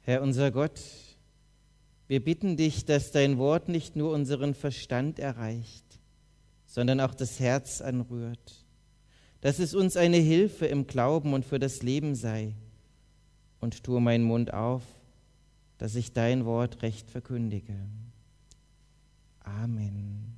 Herr 0.02 0.22
unser 0.22 0.52
Gott, 0.52 0.80
wir 2.08 2.24
bitten 2.24 2.56
dich, 2.56 2.86
dass 2.86 3.12
dein 3.12 3.38
Wort 3.38 3.68
nicht 3.68 3.98
nur 3.98 4.14
unseren 4.14 4.54
Verstand 4.54 5.20
erreicht, 5.20 6.00
sondern 6.66 7.02
auch 7.02 7.14
das 7.14 7.42
Herz 7.42 7.82
anrührt, 7.82 8.66
dass 9.42 9.60
es 9.60 9.76
uns 9.76 9.98
eine 9.98 10.18
Hilfe 10.18 10.68
im 10.68 10.88
Glauben 10.88 11.34
und 11.34 11.44
für 11.44 11.60
das 11.60 11.84
Leben 11.84 12.16
sei. 12.16 12.56
Und 13.60 13.84
tue 13.84 14.00
meinen 14.00 14.24
Mund 14.24 14.54
auf, 14.54 14.84
dass 15.78 15.96
ich 15.96 16.14
dein 16.14 16.46
Wort 16.46 16.82
recht 16.82 17.10
verkündige. 17.12 17.74
Amen. 19.44 20.38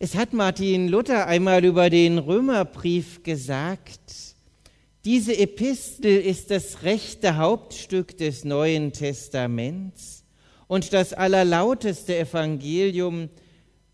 Es 0.00 0.14
hat 0.14 0.32
Martin 0.32 0.88
Luther 0.88 1.26
einmal 1.26 1.64
über 1.64 1.90
den 1.90 2.18
Römerbrief 2.18 3.24
gesagt, 3.24 4.36
diese 5.04 5.36
Epistel 5.36 6.20
ist 6.20 6.50
das 6.50 6.82
rechte 6.82 7.36
Hauptstück 7.36 8.16
des 8.16 8.44
Neuen 8.44 8.92
Testaments 8.92 10.24
und 10.68 10.92
das 10.92 11.14
allerlauteste 11.14 12.16
Evangelium, 12.16 13.28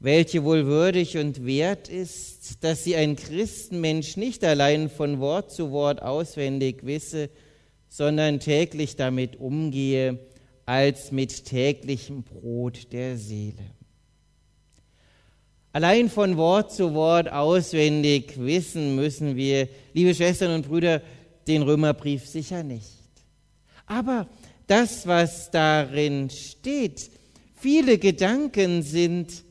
welche 0.05 0.45
wohl 0.45 0.67
würdig 0.67 1.17
und 1.17 1.47
wert 1.47 1.89
ist, 1.89 2.63
dass 2.63 2.85
sie 2.85 2.95
ein 2.95 3.17
Christenmensch 3.17 4.19
nicht 4.19 4.45
allein 4.45 4.91
von 4.91 5.19
Wort 5.19 5.51
zu 5.51 5.71
Wort 5.71 6.03
auswendig 6.03 6.85
wisse, 6.85 7.31
sondern 7.89 8.39
täglich 8.39 8.97
damit 8.97 9.37
umgehe, 9.41 10.19
als 10.67 11.11
mit 11.11 11.47
täglichem 11.47 12.23
Brot 12.23 12.93
der 12.93 13.17
Seele. 13.17 13.65
Allein 15.73 16.11
von 16.11 16.37
Wort 16.37 16.71
zu 16.71 16.93
Wort 16.93 17.33
auswendig 17.33 18.35
wissen 18.37 18.97
müssen 18.97 19.37
wir, 19.37 19.71
liebe 19.95 20.15
Schwestern 20.15 20.55
und 20.55 20.69
Brüder, 20.69 21.01
den 21.47 21.63
Römerbrief 21.63 22.27
sicher 22.27 22.63
nicht. 22.63 22.93
Aber 23.87 24.29
das, 24.67 25.07
was 25.07 25.51
darin 25.51 26.29
steht, 26.29 27.11
viele 27.55 27.97
Gedanken 27.97 28.83
sind 28.83 29.45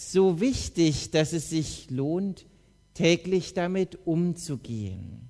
so 0.00 0.40
wichtig, 0.40 1.10
dass 1.10 1.32
es 1.32 1.50
sich 1.50 1.90
lohnt, 1.90 2.46
täglich 2.94 3.54
damit 3.54 3.98
umzugehen. 4.06 5.28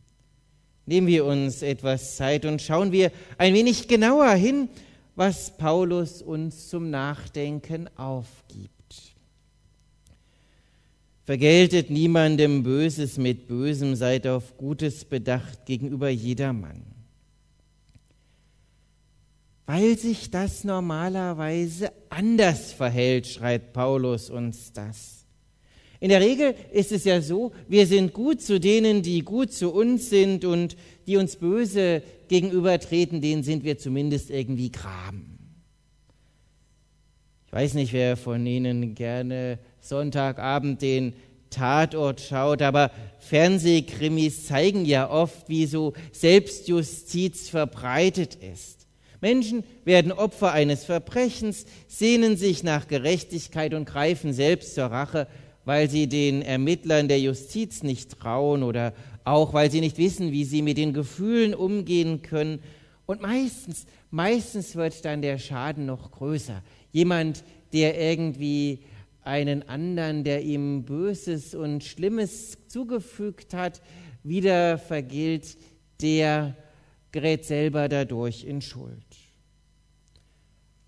Nehmen 0.87 1.06
wir 1.06 1.24
uns 1.24 1.62
etwas 1.62 2.16
Zeit 2.16 2.44
und 2.44 2.62
schauen 2.62 2.92
wir 2.92 3.12
ein 3.38 3.54
wenig 3.54 3.88
genauer 3.88 4.33
hin, 4.33 4.68
was 5.14 5.56
Paulus 5.56 6.22
uns 6.22 6.68
zum 6.68 6.90
Nachdenken 6.90 7.88
aufgibt. 7.96 8.70
Vergeltet 11.24 11.90
niemandem 11.90 12.62
Böses 12.62 13.18
mit 13.18 13.46
Bösem, 13.46 13.94
seid 13.94 14.26
auf 14.26 14.56
Gutes 14.56 15.04
bedacht 15.04 15.66
gegenüber 15.66 16.09
jedermann 16.09 16.99
weil 19.72 19.96
sich 19.96 20.33
das 20.33 20.64
normalerweise 20.64 21.92
anders 22.09 22.72
verhält, 22.72 23.28
schreibt 23.28 23.72
Paulus 23.72 24.28
uns 24.28 24.72
das. 24.72 25.24
In 26.00 26.09
der 26.09 26.20
Regel 26.20 26.56
ist 26.72 26.90
es 26.90 27.04
ja 27.04 27.20
so, 27.20 27.52
wir 27.68 27.87
sind 27.87 28.12
gut 28.12 28.42
zu 28.42 28.59
denen, 28.59 29.02
die 29.02 29.20
gut 29.20 29.52
zu 29.52 29.72
uns 29.72 30.11
sind 30.11 30.44
und 30.44 30.76
die 31.06 31.16
uns 31.16 31.37
böse 31.37 32.02
gegenübertreten, 32.26 33.20
denen 33.20 33.44
sind 33.44 33.62
wir 33.62 33.78
zumindest 33.78 34.30
irgendwie 34.30 34.72
gram. 34.72 35.38
Ich 37.46 37.52
weiß 37.52 37.74
nicht, 37.74 37.92
wer 37.92 38.16
von 38.16 38.44
Ihnen 38.44 38.96
gerne 38.96 39.61
Sonntagabend 39.80 40.83
den 40.83 41.14
Tatort 41.50 42.20
schaut, 42.20 42.61
aber 42.61 42.90
Fernsehkrimis 43.20 44.46
zeigen 44.46 44.85
ja 44.85 45.09
oft, 45.09 45.48
wie 45.48 45.66
so 45.66 45.92
Selbstjustiz 46.11 47.48
verbreitet 47.48 48.35
ist. 48.35 48.79
Menschen 49.20 49.64
werden 49.85 50.12
Opfer 50.12 50.52
eines 50.52 50.85
Verbrechens, 50.85 51.66
sehnen 51.88 52.37
sich 52.37 52.62
nach 52.62 52.88
Gerechtigkeit 52.88 53.74
und 53.74 53.85
greifen 53.85 54.33
selbst 54.33 54.74
zur 54.74 54.87
Rache, 54.87 55.26
weil 55.64 55.90
sie 55.90 56.06
den 56.06 56.42
Ermittlern 56.42 57.09
der 57.09 57.20
Justiz 57.20 57.83
nicht 57.83 58.18
trauen 58.18 58.62
oder 58.62 58.94
auch 59.24 59.52
weil 59.52 59.70
sie 59.70 59.80
nicht 59.80 59.98
wissen, 59.98 60.33
wie 60.33 60.44
sie 60.44 60.62
mit 60.62 60.78
den 60.78 60.92
Gefühlen 60.92 61.54
umgehen 61.54 62.22
können. 62.22 62.61
Und 63.06 63.20
meistens, 63.20 63.87
meistens 64.11 64.74
wird 64.76 65.04
dann 65.04 65.20
der 65.20 65.38
Schaden 65.38 65.87
noch 65.87 66.11
größer. 66.11 66.62
Jemand, 66.92 67.44
der 67.72 68.00
irgendwie 68.00 68.80
einen 69.22 69.68
anderen, 69.68 70.24
der 70.24 70.42
ihm 70.42 70.85
Böses 70.85 71.54
und 71.54 71.85
Schlimmes 71.85 72.56
zugefügt 72.68 73.52
hat, 73.52 73.83
wieder 74.22 74.78
vergilt, 74.78 75.56
der 76.00 76.56
gerät 77.12 77.44
selber 77.44 77.88
dadurch 77.88 78.44
in 78.44 78.61
Schuld. 78.61 79.04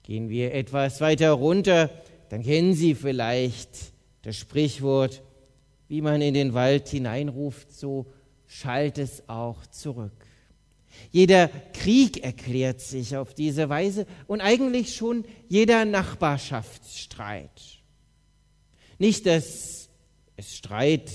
Gehen 0.03 0.29
wir 0.29 0.55
etwas 0.55 1.01
weiter 1.01 1.33
runter, 1.33 1.91
dann 2.29 2.43
kennen 2.43 2.75
Sie 2.75 2.95
vielleicht 2.95 3.93
das 4.23 4.37
Sprichwort, 4.37 5.23
wie 5.89 6.01
man 6.01 6.23
in 6.23 6.35
den 6.35 6.55
Wald 6.55 6.89
hineinruft, 6.89 7.73
so 7.73 8.07
schallt 8.47 8.99
es 8.99 9.29
auch 9.29 9.67
zurück. 9.67 10.13
Jeder 11.11 11.49
Krieg 11.73 12.23
erklärt 12.25 12.81
sich 12.81 13.17
auf 13.17 13.35
diese 13.35 13.69
Weise 13.69 14.07
und 14.27 14.41
eigentlich 14.41 14.95
schon 14.95 15.25
jeder 15.49 15.85
Nachbarschaftsstreit. 15.85 17.51
Nicht, 18.99 19.27
dass 19.27 19.89
es 20.37 20.57
Streit 20.57 21.11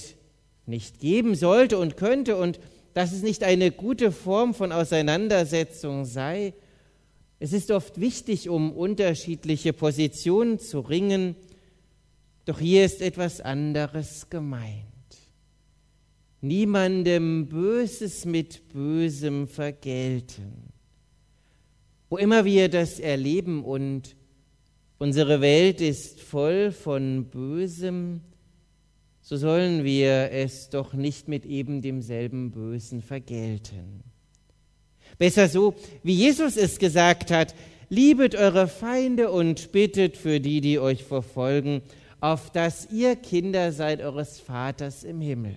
nicht 0.65 1.00
geben 1.00 1.36
sollte 1.36 1.78
und 1.78 1.97
könnte 1.97 2.36
und 2.36 2.60
dass 2.93 3.12
es 3.12 3.21
nicht 3.21 3.43
eine 3.43 3.71
gute 3.71 4.12
Form 4.12 4.54
von 4.54 4.71
Auseinandersetzung 4.71 6.06
sei. 6.06 6.54
Es 7.39 7.54
ist 7.54 7.69
oft 7.69 8.00
wichtig, 8.00 8.50
um 8.50 8.71
unterschiedliche 8.71 9.73
Positionen 9.73 10.60
zu 10.60 10.80
ringen, 10.80 11.36
doch 12.45 12.60
hier 12.60 12.86
ist 12.86 13.02
etwas 13.02 13.41
anderes 13.41 14.30
gemeint. 14.30 14.86
Niemandem 16.41 17.47
Böses 17.47 18.26
mit 18.26 18.69
Bösem 18.69 19.47
vergelten. 19.47 20.71
Wo 22.10 22.17
immer 22.17 22.45
wir 22.45 22.69
das 22.69 23.00
erleben 23.00 23.63
und 23.63 24.15
unsere 24.97 25.41
Welt 25.41 25.82
ist 25.82 26.21
voll 26.21 26.71
von 26.71 27.26
Bösem, 27.26 28.21
so 29.21 29.36
sollen 29.36 29.84
wir 29.84 30.32
es 30.32 30.69
doch 30.69 30.93
nicht 30.93 31.28
mit 31.28 31.45
eben 31.45 31.82
demselben 31.82 32.52
Bösen 32.52 33.02
vergelten. 33.02 34.06
Besser 35.17 35.49
so, 35.49 35.75
wie 36.03 36.13
Jesus 36.13 36.58
es 36.58 36.80
gesagt 36.80 37.32
hat, 37.32 37.56
liebet 37.89 38.36
eure 38.36 38.67
Feinde 38.67 39.32
und 39.32 39.71
bittet 39.71 40.17
für 40.17 40.39
die, 40.39 40.62
die 40.62 40.80
euch 40.80 41.03
verfolgen, 41.03 41.82
auf 42.19 42.51
dass 42.51 42.89
ihr 42.91 43.15
Kinder 43.15 43.71
seid 43.71 44.01
eures 44.01 44.39
Vaters 44.39 45.03
im 45.03 45.21
Himmel. 45.21 45.56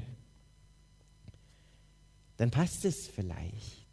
Dann 2.37 2.51
passt 2.51 2.85
es 2.85 3.07
vielleicht, 3.07 3.87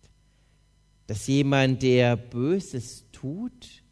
dass 1.08 1.27
jemand, 1.27 1.84
der 1.84 2.15
Böses 2.15 3.06
tut, 3.12 3.84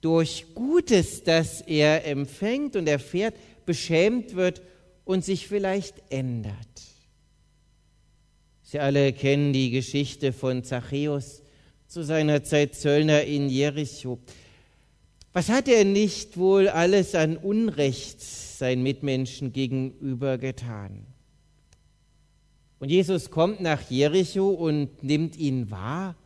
durch 0.00 0.46
Gutes, 0.54 1.22
das 1.22 1.60
er 1.60 2.04
empfängt 2.06 2.74
und 2.74 2.88
erfährt, 2.88 3.36
beschämt 3.64 4.34
wird 4.34 4.62
und 5.04 5.24
sich 5.24 5.46
vielleicht 5.46 6.02
ändert. 6.10 6.56
Sie 8.72 8.80
alle 8.80 9.12
kennen 9.12 9.52
die 9.52 9.70
Geschichte 9.70 10.32
von 10.32 10.64
Zachäus 10.64 11.42
zu 11.88 12.02
seiner 12.02 12.42
Zeit 12.42 12.74
Zöllner 12.74 13.22
in 13.22 13.50
Jericho. 13.50 14.18
Was 15.34 15.50
hat 15.50 15.68
er 15.68 15.84
nicht 15.84 16.38
wohl 16.38 16.70
alles 16.70 17.14
an 17.14 17.36
Unrecht 17.36 18.22
seinen 18.22 18.82
Mitmenschen 18.82 19.52
gegenüber 19.52 20.38
getan? 20.38 21.04
Und 22.78 22.88
Jesus 22.88 23.30
kommt 23.30 23.60
nach 23.60 23.90
Jericho 23.90 24.48
und 24.48 25.02
nimmt 25.04 25.36
ihn 25.36 25.70
wahr. 25.70 26.16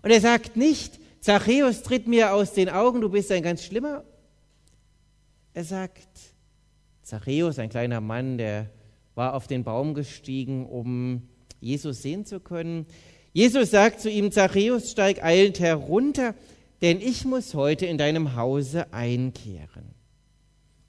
Und 0.00 0.12
er 0.12 0.22
sagt 0.22 0.56
nicht, 0.56 0.98
Zachäus, 1.20 1.82
tritt 1.82 2.08
mir 2.08 2.32
aus 2.32 2.54
den 2.54 2.70
Augen, 2.70 3.02
du 3.02 3.10
bist 3.10 3.30
ein 3.30 3.42
ganz 3.42 3.64
schlimmer. 3.64 4.02
Er 5.52 5.64
sagt, 5.64 6.08
Zachäus, 7.02 7.58
ein 7.58 7.68
kleiner 7.68 8.00
Mann, 8.00 8.38
der 8.38 8.70
war 9.14 9.34
auf 9.34 9.46
den 9.46 9.62
Baum 9.62 9.92
gestiegen, 9.92 10.64
um 10.64 11.28
Jesus 11.62 12.02
sehen 12.02 12.26
zu 12.26 12.40
können. 12.40 12.86
Jesus 13.32 13.70
sagt 13.70 14.00
zu 14.00 14.10
ihm, 14.10 14.30
Zachäus, 14.30 14.90
steig 14.90 15.24
eilend 15.24 15.60
herunter, 15.60 16.34
denn 16.82 17.00
ich 17.00 17.24
muss 17.24 17.54
heute 17.54 17.86
in 17.86 17.96
deinem 17.96 18.36
Hause 18.36 18.92
einkehren. 18.92 19.94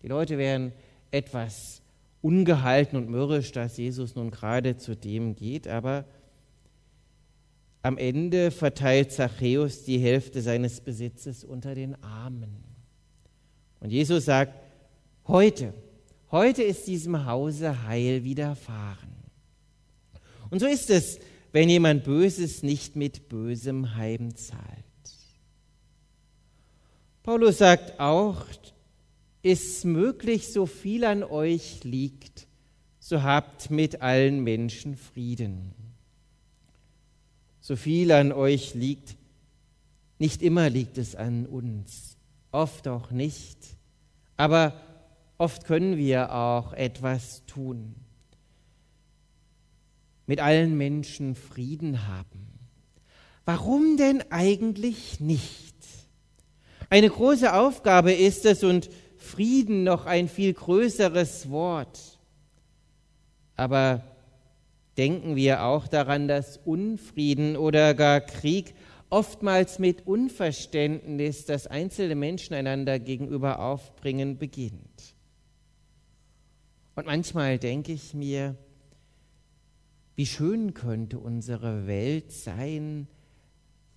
Die 0.02 0.08
Leute 0.08 0.38
wären 0.38 0.74
etwas 1.12 1.82
ungehalten 2.22 2.98
und 2.98 3.10
mürrisch, 3.10 3.52
dass 3.52 3.78
Jesus 3.78 4.16
nun 4.16 4.32
gerade 4.32 4.78
zu 4.78 4.96
dem 4.96 5.36
geht, 5.36 5.68
aber 5.68 6.06
am 7.82 7.98
Ende 7.98 8.52
verteilt 8.52 9.12
Zachäus 9.12 9.84
die 9.84 10.00
Hälfte 10.00 10.42
seines 10.42 10.82
Besitzes 10.82 11.44
unter 11.44 11.76
den 11.76 12.02
Armen. 12.04 12.64
Und 13.80 13.92
Jesus 13.92 14.26
sagt, 14.26 14.54
heute, 15.28 15.74
Heute 16.34 16.64
ist 16.64 16.88
diesem 16.88 17.28
Hause 17.28 17.84
Heil 17.86 18.24
widerfahren. 18.24 19.13
Und 20.54 20.60
so 20.60 20.68
ist 20.68 20.92
es, 20.92 21.18
wenn 21.52 21.68
jemand 21.68 22.04
Böses 22.04 22.62
nicht 22.62 22.96
mit 22.96 23.28
Bösem 23.28 23.96
heimzahlt. 23.96 24.62
Paulus 27.24 27.58
sagt 27.58 28.00
auch, 28.00 28.46
ist 29.42 29.84
möglich, 29.84 30.54
so 30.54 30.68
viel 30.68 31.06
an 31.06 31.24
euch 31.24 31.84
liegt, 31.84 32.46
so 33.00 33.24
habt 33.24 33.72
mit 33.72 34.04
allen 34.04 34.44
Menschen 34.44 34.96
Frieden. 34.96 35.74
So 37.60 37.76
viel 37.76 38.12
an 38.12 38.32
euch 38.32 38.76
liegt, 38.76 39.16
nicht 40.20 40.44
immer 40.44 40.70
liegt 40.70 41.00
es 41.00 41.16
an 41.16 41.48
uns, 41.48 42.16
oft 42.52 42.88
auch 42.88 43.10
nicht, 43.10 43.58
aber 44.38 44.80
Oft 45.44 45.66
können 45.66 45.98
wir 45.98 46.34
auch 46.34 46.74
etwas 46.74 47.46
tun. 47.48 47.96
Mit 50.26 50.40
allen 50.40 50.78
Menschen 50.78 51.36
Frieden 51.36 52.08
haben. 52.08 52.48
Warum 53.46 53.98
denn 53.98 54.24
eigentlich 54.32 55.20
nicht? 55.20 55.76
Eine 56.90 57.10
große 57.10 57.54
Aufgabe 57.54 58.14
ist 58.14 58.46
es 58.46 58.64
und 58.64 58.90
Frieden 59.18 59.84
noch 59.84 60.06
ein 60.06 60.30
viel 60.30 60.54
größeres 60.54 61.50
Wort. 61.50 62.20
Aber 63.56 64.04
denken 64.98 65.36
wir 65.36 65.64
auch 65.64 65.88
daran, 65.88 66.28
dass 66.28 66.58
Unfrieden 66.58 67.58
oder 67.58 67.94
gar 67.94 68.22
Krieg 68.22 68.76
oftmals 69.10 69.78
mit 69.78 70.08
Unverständnis, 70.08 71.46
das 71.46 71.68
einzelne 71.68 72.16
Menschen 72.16 72.54
einander 72.54 73.00
gegenüber 73.00 73.60
aufbringen, 73.60 74.38
beginnt. 74.38 75.16
Und 76.96 77.06
manchmal 77.06 77.60
denke 77.60 77.92
ich 77.92 78.14
mir, 78.14 78.56
wie 80.16 80.26
schön 80.26 80.74
könnte 80.74 81.20
unsere 81.20 81.88
Welt 81.88 82.32
sein, 82.32 83.08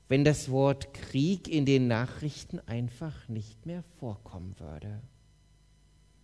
wenn 0.09 0.25
das 0.25 0.51
Wort 0.51 0.95
Krieg 0.95 1.49
in 1.49 1.67
den 1.67 1.89
Nachrichten 1.89 2.61
einfach 2.67 3.29
nicht 3.29 3.67
mehr 3.67 3.83
vorkommen 3.99 4.55
würde. 4.59 5.03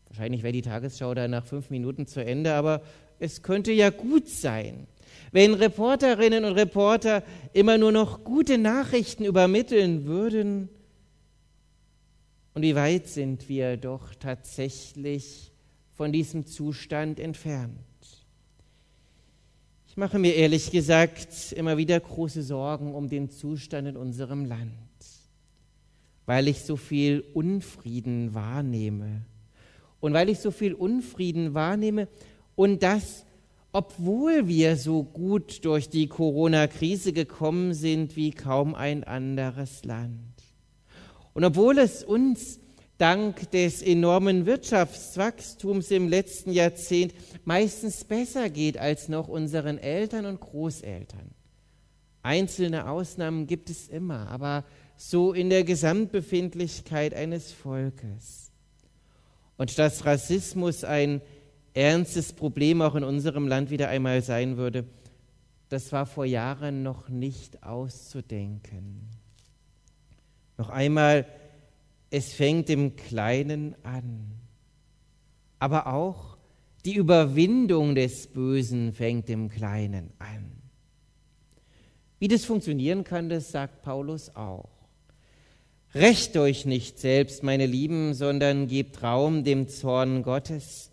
Wahrscheinlich 0.09 0.43
wäre 0.43 0.53
die 0.53 0.63
Tagesschau 0.63 1.15
da 1.15 1.27
nach 1.27 1.47
fünf 1.47 1.71
Minuten 1.71 2.07
zu 2.07 2.25
Ende, 2.25 2.55
aber 2.55 2.83
es 3.19 3.43
könnte 3.43 3.73
ja 3.73 3.91
gut 3.91 4.29
sein, 4.29 4.87
wenn 5.31 5.55
Reporterinnen 5.55 6.45
und 6.45 6.53
Reporter 6.53 7.23
immer 7.53 7.79
nur 7.79 7.93
noch 7.93 8.25
gute 8.25 8.59
Nachrichten 8.59 9.25
übermitteln 9.25 10.05
würden. 10.05 10.69
Und 12.55 12.63
wie 12.63 12.75
weit 12.75 13.09
sind 13.09 13.49
wir 13.49 13.77
doch 13.77 14.15
tatsächlich 14.15 15.53
von 15.93 16.13
diesem 16.13 16.47
Zustand 16.47 17.19
entfernt. 17.19 17.79
Ich 19.93 19.99
mache 19.99 20.19
mir 20.19 20.35
ehrlich 20.35 20.71
gesagt 20.71 21.53
immer 21.53 21.77
wieder 21.77 22.01
große 22.01 22.43
Sorgen 22.43 22.95
um 22.95 23.11
den 23.11 23.29
Zustand 23.29 23.87
in 23.87 23.99
unserem 23.99 24.47
Land, 24.47 24.73
weil 26.25 26.49
ich 26.49 26.63
so 26.63 26.77
viel 26.79 27.23
Unfrieden 27.35 28.33
wahrnehme. 28.33 29.27
Und 30.01 30.15
weil 30.15 30.31
ich 30.31 30.39
so 30.39 30.51
viel 30.51 30.73
Unfrieden 30.73 31.53
wahrnehme 31.53 32.09
und 32.57 32.83
das, 32.83 33.27
obwohl 33.71 34.49
wir 34.49 34.79
so 34.79 35.03
gut 35.03 35.63
durch 35.67 35.91
die 35.91 36.07
Corona-Krise 36.07 37.13
gekommen 37.13 37.75
sind 37.75 38.17
wie 38.17 38.31
kaum 38.31 38.75
ein 38.75 39.05
anderes 39.05 39.85
Land. 39.85 40.43
Und 41.35 41.45
obwohl 41.45 41.77
es 41.77 42.03
uns 42.03 42.61
dank 43.03 43.51
des 43.51 43.83
enormen 43.83 44.47
Wirtschaftswachstums 44.47 45.91
im 45.91 46.09
letzten 46.09 46.53
Jahrzehnt 46.53 47.13
meistens 47.45 48.05
besser 48.05 48.49
geht 48.49 48.79
als 48.79 49.09
noch 49.09 49.27
unseren 49.27 49.79
Eltern 49.79 50.25
und 50.25 50.39
Großeltern. 50.39 51.33
Einzelne 52.23 52.89
Ausnahmen 52.89 53.49
gibt 53.49 53.71
es 53.71 53.89
immer, 53.89 54.29
aber 54.29 54.65
so 54.97 55.33
in 55.33 55.51
der 55.51 55.65
Gesamtbefindlichkeit 55.65 57.13
eines 57.13 57.51
Volkes. 57.51 58.53
Und 59.57 59.77
dass 59.81 60.07
Rassismus 60.07 60.85
ein 60.85 61.23
ernstes 61.75 62.33
Problem 62.33 62.83
auch 62.83 62.95
in 62.95 63.03
unserem 63.03 63.49
Land 63.49 63.71
wieder 63.71 63.89
einmal 63.89 64.23
sein 64.23 64.57
würde, 64.57 64.85
das 65.71 65.91
war 65.91 66.07
vor 66.07 66.25
Jahren 66.25 66.85
noch 66.85 67.09
nicht 67.09 67.65
auszudenken. 67.65 69.09
Noch 70.57 70.69
einmal 70.69 71.27
es 72.13 72.35
fängt 72.35 72.69
im 72.69 72.95
Kleinen 72.95 73.75
an. 73.85 74.35
Aber 75.59 75.87
auch 75.87 76.37
die 76.85 76.95
Überwindung 76.95 77.95
des 77.95 78.27
Bösen 78.27 78.93
fängt 78.93 79.31
im 79.31 79.49
Kleinen 79.49 80.13
an. 80.19 80.53
Wie 82.19 82.29
das 82.29 82.45
funktionieren 82.45 83.03
kann, 83.03 83.31
das 83.31 83.51
sagt 83.51 83.83
Paulus 83.83 84.37
auch. 84.37 84.69
Recht 85.95 86.37
euch 86.37 86.67
nicht 86.67 86.99
selbst, 86.99 87.43
meine 87.43 87.65
Lieben, 87.65 88.13
sondern 88.13 88.67
gebt 88.67 89.03
Raum 89.03 89.43
dem 89.43 89.69
Zorn 89.69 90.23
Gottes. 90.23 90.91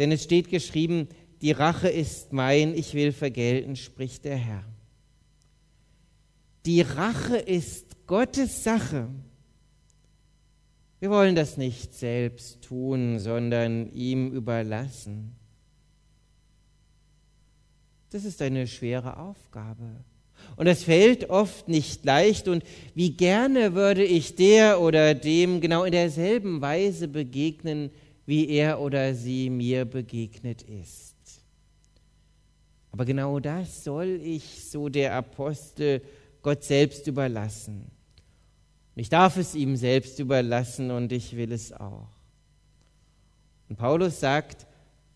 Denn 0.00 0.10
es 0.10 0.24
steht 0.24 0.50
geschrieben, 0.50 1.08
die 1.40 1.52
Rache 1.52 1.88
ist 1.88 2.32
mein, 2.32 2.74
ich 2.74 2.94
will 2.94 3.12
vergelten, 3.12 3.76
spricht 3.76 4.24
der 4.24 4.36
Herr. 4.36 4.64
Die 6.64 6.80
Rache 6.80 7.36
ist 7.36 8.06
Gottes 8.08 8.64
Sache. 8.64 9.08
Wir 10.98 11.10
wollen 11.10 11.34
das 11.34 11.56
nicht 11.56 11.94
selbst 11.94 12.62
tun, 12.62 13.18
sondern 13.18 13.92
ihm 13.92 14.32
überlassen. 14.32 15.36
Das 18.10 18.24
ist 18.24 18.40
eine 18.40 18.66
schwere 18.66 19.18
Aufgabe. 19.18 20.04
Und 20.56 20.68
es 20.68 20.84
fällt 20.84 21.28
oft 21.28 21.68
nicht 21.68 22.04
leicht. 22.04 22.48
Und 22.48 22.64
wie 22.94 23.10
gerne 23.10 23.74
würde 23.74 24.04
ich 24.04 24.36
der 24.36 24.80
oder 24.80 25.14
dem 25.14 25.60
genau 25.60 25.84
in 25.84 25.92
derselben 25.92 26.60
Weise 26.60 27.08
begegnen, 27.08 27.90
wie 28.24 28.48
er 28.48 28.80
oder 28.80 29.14
sie 29.14 29.50
mir 29.50 29.84
begegnet 29.84 30.62
ist. 30.62 31.14
Aber 32.90 33.04
genau 33.04 33.38
das 33.38 33.84
soll 33.84 34.20
ich, 34.22 34.70
so 34.70 34.88
der 34.88 35.14
Apostel, 35.14 36.00
Gott 36.40 36.64
selbst 36.64 37.06
überlassen. 37.06 37.90
Ich 38.96 39.10
darf 39.10 39.36
es 39.36 39.54
ihm 39.54 39.76
selbst 39.76 40.18
überlassen 40.18 40.90
und 40.90 41.12
ich 41.12 41.36
will 41.36 41.52
es 41.52 41.72
auch. 41.72 42.08
Und 43.68 43.76
Paulus 43.76 44.20
sagt, 44.20 44.66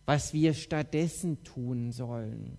was 0.05 0.35
wir 0.35 0.55
stattdessen 0.55 1.43
tun 1.45 1.91
sollen. 1.91 2.59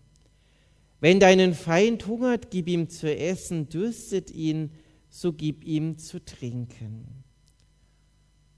Wenn 1.00 1.20
deinen 1.20 1.54
Feind 1.54 2.08
hungert, 2.08 2.50
gib 2.50 2.68
ihm 2.68 2.90
zu 2.90 3.16
essen, 3.16 3.70
dürstet 3.70 4.32
ihn, 4.32 4.72
so 5.10 5.32
gib 5.32 5.64
ihm 5.64 5.98
zu 5.98 6.24
trinken. 6.24 7.24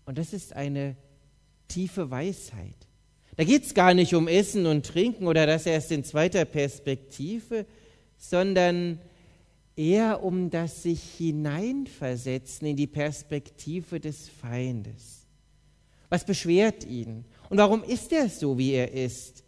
Und 0.06 0.18
das 0.18 0.34
ist 0.34 0.56
eine 0.56 0.96
tiefe 1.68 2.12
Weisheit. 2.12 2.76
Da 3.36 3.44
geht 3.44 3.66
es 3.66 3.74
gar 3.74 3.94
nicht 3.94 4.14
um 4.14 4.28
Essen 4.28 4.68
und 4.68 4.86
Trinken 4.86 5.28
oder 5.28 5.48
das 5.48 5.66
erst 5.66 5.92
in 5.92 6.04
zweiter 6.04 6.46
Perspektive, 6.46 7.66
sondern 8.18 9.00
eher 9.76 10.24
um 10.24 10.50
das 10.50 10.84
sich 10.84 11.02
hineinversetzen 11.18 12.68
in 12.68 12.76
die 12.76 12.88
Perspektive 12.88 14.00
des 14.00 14.30
Feindes. 14.30 15.26
Was 16.10 16.26
beschwert 16.26 16.86
ihn? 16.86 17.26
Und 17.50 17.58
warum 17.58 17.84
ist 17.84 18.12
er 18.12 18.30
so, 18.30 18.58
wie 18.58 18.74
er 18.74 18.92
ist? 18.92 19.44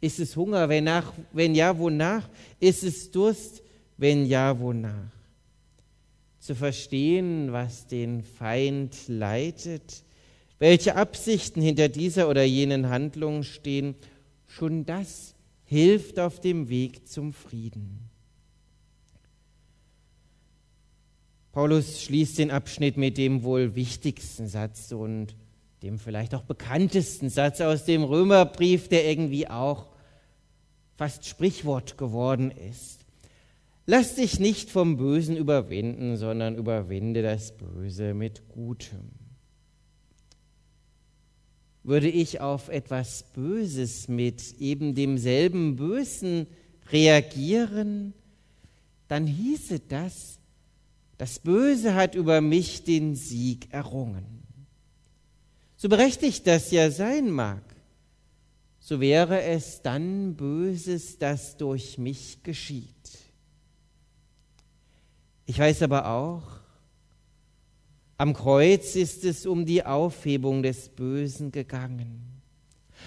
Ist 0.00 0.18
es 0.20 0.36
Hunger? 0.36 0.68
Wenn, 0.68 0.84
nach, 0.84 1.12
wenn 1.32 1.54
ja, 1.54 1.78
wonach? 1.78 2.28
Ist 2.60 2.82
es 2.82 3.10
Durst? 3.10 3.62
Wenn 3.96 4.26
ja, 4.26 4.58
wonach? 4.58 5.12
Zu 6.40 6.54
verstehen, 6.54 7.52
was 7.52 7.86
den 7.86 8.22
Feind 8.22 8.96
leitet, 9.06 10.02
welche 10.58 10.96
Absichten 10.96 11.60
hinter 11.60 11.88
dieser 11.88 12.28
oder 12.28 12.42
jenen 12.42 12.88
Handlung 12.88 13.42
stehen, 13.42 13.94
schon 14.46 14.84
das 14.86 15.34
hilft 15.64 16.18
auf 16.18 16.40
dem 16.40 16.68
Weg 16.68 17.06
zum 17.06 17.32
Frieden. 17.32 18.07
Paulus 21.52 22.02
schließt 22.02 22.38
den 22.38 22.50
Abschnitt 22.50 22.96
mit 22.96 23.18
dem 23.18 23.42
wohl 23.42 23.74
wichtigsten 23.74 24.48
Satz 24.48 24.92
und 24.92 25.34
dem 25.82 25.98
vielleicht 25.98 26.34
auch 26.34 26.42
bekanntesten 26.42 27.30
Satz 27.30 27.60
aus 27.60 27.84
dem 27.84 28.02
Römerbrief, 28.02 28.88
der 28.88 29.08
irgendwie 29.08 29.48
auch 29.48 29.88
fast 30.96 31.26
Sprichwort 31.26 31.96
geworden 31.96 32.50
ist. 32.50 33.06
Lass 33.86 34.16
dich 34.16 34.38
nicht 34.38 34.70
vom 34.70 34.98
Bösen 34.98 35.36
überwinden, 35.36 36.16
sondern 36.16 36.56
überwinde 36.56 37.22
das 37.22 37.56
Böse 37.56 38.12
mit 38.12 38.46
Gutem. 38.48 39.12
Würde 41.84 42.10
ich 42.10 42.40
auf 42.40 42.68
etwas 42.68 43.22
Böses 43.32 44.08
mit 44.08 44.60
eben 44.60 44.94
demselben 44.94 45.76
Bösen 45.76 46.48
reagieren, 46.92 48.12
dann 49.06 49.26
hieße 49.26 49.80
das, 49.80 50.37
das 51.18 51.40
Böse 51.40 51.94
hat 51.94 52.14
über 52.14 52.40
mich 52.40 52.84
den 52.84 53.14
Sieg 53.14 53.72
errungen. 53.72 54.44
So 55.76 55.88
berechtigt 55.88 56.46
das 56.46 56.70
ja 56.70 56.90
sein 56.90 57.30
mag, 57.30 57.62
so 58.78 59.00
wäre 59.00 59.42
es 59.42 59.82
dann 59.82 60.34
Böses, 60.34 61.18
das 61.18 61.56
durch 61.56 61.98
mich 61.98 62.42
geschieht. 62.42 62.94
Ich 65.44 65.58
weiß 65.58 65.82
aber 65.82 66.08
auch, 66.08 66.42
am 68.16 68.34
Kreuz 68.34 68.96
ist 68.96 69.24
es 69.24 69.46
um 69.46 69.66
die 69.66 69.84
Aufhebung 69.84 70.62
des 70.62 70.88
Bösen 70.88 71.52
gegangen. 71.52 72.42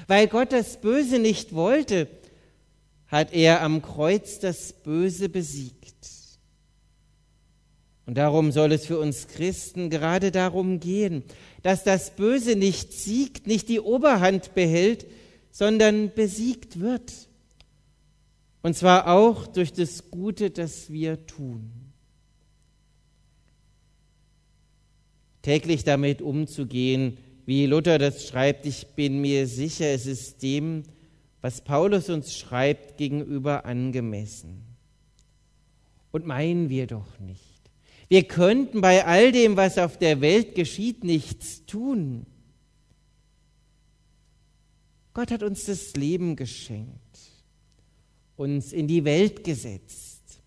Weil 0.07 0.27
Gott 0.27 0.51
das 0.51 0.79
Böse 0.79 1.19
nicht 1.19 1.53
wollte, 1.53 2.07
hat 3.07 3.33
er 3.33 3.61
am 3.61 3.81
Kreuz 3.81 4.39
das 4.39 4.71
Böse 4.71 5.27
besiegt. 5.27 6.20
Und 8.11 8.15
darum 8.17 8.51
soll 8.51 8.73
es 8.73 8.85
für 8.85 8.99
uns 8.99 9.29
Christen 9.29 9.89
gerade 9.89 10.31
darum 10.31 10.81
gehen, 10.81 11.23
dass 11.63 11.85
das 11.85 12.13
Böse 12.13 12.57
nicht 12.57 12.91
siegt, 12.91 13.47
nicht 13.47 13.69
die 13.69 13.79
Oberhand 13.79 14.53
behält, 14.53 15.05
sondern 15.49 16.11
besiegt 16.13 16.81
wird. 16.81 17.29
Und 18.63 18.75
zwar 18.75 19.07
auch 19.07 19.47
durch 19.47 19.71
das 19.71 20.11
Gute, 20.11 20.49
das 20.49 20.91
wir 20.91 21.25
tun. 21.25 21.71
Täglich 25.41 25.85
damit 25.85 26.21
umzugehen, 26.21 27.17
wie 27.45 27.65
Luther 27.65 27.97
das 27.97 28.27
schreibt, 28.27 28.65
ich 28.65 28.87
bin 28.87 29.21
mir 29.21 29.47
sicher, 29.47 29.85
es 29.85 30.05
ist 30.05 30.43
dem, 30.43 30.83
was 31.39 31.61
Paulus 31.61 32.09
uns 32.09 32.37
schreibt, 32.37 32.97
gegenüber 32.97 33.63
angemessen. 33.63 34.65
Und 36.11 36.25
meinen 36.25 36.67
wir 36.67 36.87
doch 36.87 37.17
nicht 37.21 37.50
wir 38.11 38.23
könnten 38.23 38.81
bei 38.81 39.05
all 39.05 39.31
dem, 39.31 39.55
was 39.55 39.77
auf 39.77 39.97
der 39.97 40.19
Welt 40.19 40.53
geschieht, 40.53 41.05
nichts 41.05 41.65
tun. 41.65 42.25
Gott 45.13 45.31
hat 45.31 45.43
uns 45.43 45.63
das 45.63 45.95
Leben 45.95 46.35
geschenkt, 46.35 47.19
uns 48.35 48.73
in 48.73 48.89
die 48.89 49.05
Welt 49.05 49.45
gesetzt, 49.45 50.41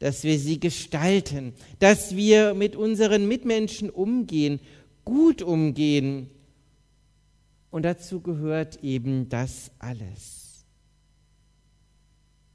dass 0.00 0.22
wir 0.22 0.38
sie 0.38 0.60
gestalten, 0.60 1.54
dass 1.78 2.14
wir 2.14 2.52
mit 2.52 2.76
unseren 2.76 3.26
Mitmenschen 3.26 3.88
umgehen, 3.88 4.60
gut 5.06 5.40
umgehen. 5.40 6.28
Und 7.70 7.84
dazu 7.84 8.20
gehört 8.20 8.84
eben 8.84 9.30
das 9.30 9.70
alles. 9.78 10.66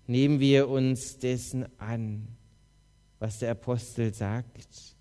Nehmen 0.05 0.39
wir 0.39 0.69
uns 0.69 1.17
dessen 1.17 1.65
an 1.79 2.36
was 3.19 3.39
der 3.39 3.51
Apostel 3.51 4.13
sagt 4.13 4.95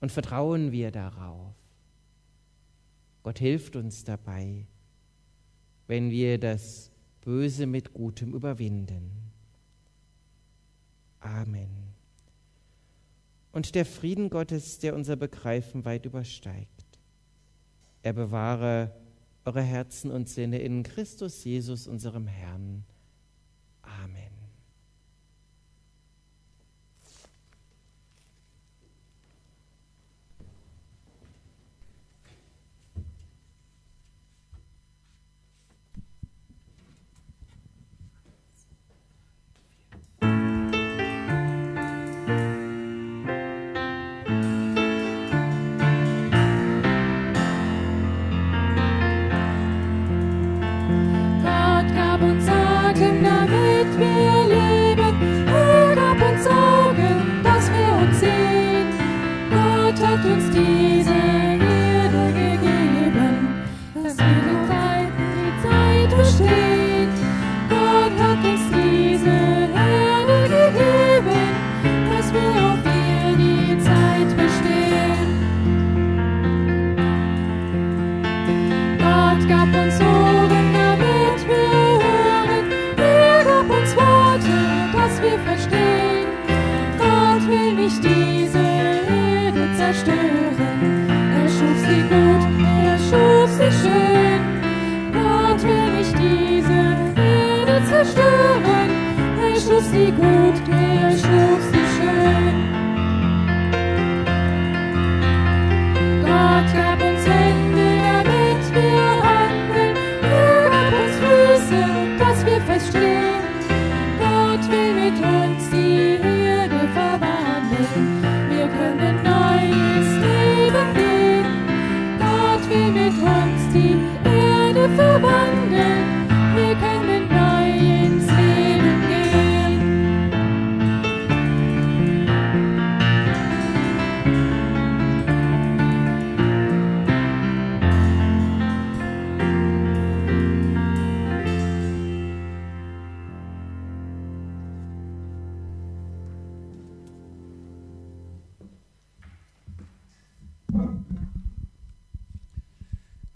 und 0.00 0.12
vertrauen 0.12 0.72
wir 0.72 0.90
darauf. 0.90 1.54
Gott 3.22 3.38
hilft 3.38 3.76
uns 3.76 4.04
dabei, 4.04 4.66
wenn 5.86 6.10
wir 6.10 6.38
das 6.38 6.90
Böse 7.22 7.66
mit 7.66 7.94
Gutem 7.94 8.34
überwinden. 8.34 9.10
Amen. 11.20 11.94
Und 13.52 13.74
der 13.74 13.86
Frieden 13.86 14.28
Gottes, 14.30 14.78
der 14.78 14.94
unser 14.94 15.16
Begreifen 15.16 15.84
weit 15.84 16.04
übersteigt, 16.04 16.68
er 18.02 18.12
bewahre 18.12 18.92
eure 19.46 19.62
Herzen 19.62 20.10
und 20.10 20.28
Sinne 20.28 20.58
in 20.58 20.82
Christus 20.82 21.44
Jesus, 21.44 21.86
unserem 21.86 22.26
Herrn. 22.26 22.84
Amen. 23.82 24.33